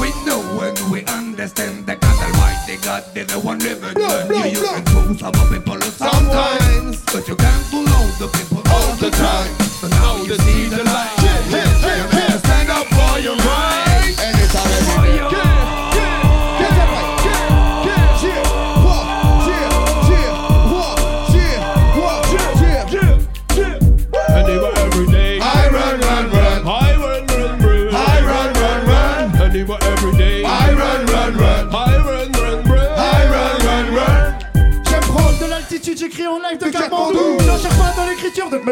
We 0.01 0.09
know 0.25 0.41
when 0.57 0.73
we 0.89 1.05
understand 1.05 1.85
that 1.85 2.01
God 2.01 2.17
Almighty 2.17 2.77
God 2.83 3.05
is 3.15 3.27
the 3.27 3.39
one 3.39 3.59
living 3.59 3.93
and 3.95 4.51
you, 4.51 4.63
can 4.63 4.85
fool 4.87 5.13
some 5.19 5.33
people 5.53 5.79
sometimes. 5.81 7.05
But 7.13 7.27
you 7.27 7.35
can't 7.35 7.65
fool 7.69 7.87
all 7.87 8.09
the 8.17 8.27
people 8.33 8.63
all 8.73 8.95
the 8.95 9.11
time. 9.11 9.53
So 9.77 9.87
now 9.89 10.17
you 10.23 10.33
see 10.33 10.65
the 10.65 10.83
light 10.85 11.18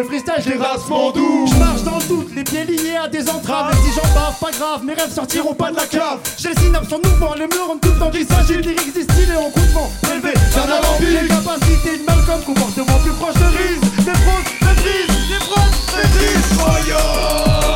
freestyles, 0.04 0.44
je 0.44 0.50
les 0.50 0.58
race 0.58 0.88
mon 0.90 1.12
doux. 1.12 1.46
Je 1.48 1.56
marche 1.56 1.84
dans 1.84 1.98
le 1.98 2.04
doute, 2.08 2.36
les 2.36 2.44
pieds 2.44 2.66
liés 2.66 2.96
à 3.02 3.08
des 3.08 3.30
entraves. 3.30 3.74
Et 3.74 3.88
si 3.88 3.94
j'en 3.96 4.14
bave, 4.14 4.38
pas 4.40 4.52
grave, 4.52 4.84
mes 4.84 4.94
rêves 4.94 5.14
sortiront 5.14 5.54
pas 5.54 5.72
de 5.72 5.76
la 5.76 5.86
cave. 5.86 6.20
J'ai 6.38 6.50
le 6.50 6.56
synapse 6.56 6.92
en 6.92 6.98
mouvement, 6.98 7.34
les 7.36 7.48
murs 7.48 7.70
ont 7.72 7.78
tout 7.78 7.92
temps 8.00 8.10
qu'il 8.10 8.26
s'agit 8.26 8.62
lyrics 8.62 8.94
distillés 8.94 9.38
en 9.38 9.50
coup 9.50 9.60
de 9.60 9.74
vent. 9.74 9.92
Prélevé 10.02 10.34
d'un 10.34 10.72
alambic 10.72 11.22
Les 11.22 11.28
capacités 11.28 11.98
de 11.98 12.06
Malcolm, 12.06 12.42
comportement 12.46 12.98
plus 13.04 13.14
proche 13.14 13.36
de 13.36 13.46
Reese. 13.46 14.06
Des 14.06 14.12
fraudes, 14.12 14.52
maîtrise, 14.62 15.30
des 15.30 15.46
fraudes, 15.46 15.76
maîtrise 15.96 16.58
Oh 16.60 16.90
yo 16.90 17.67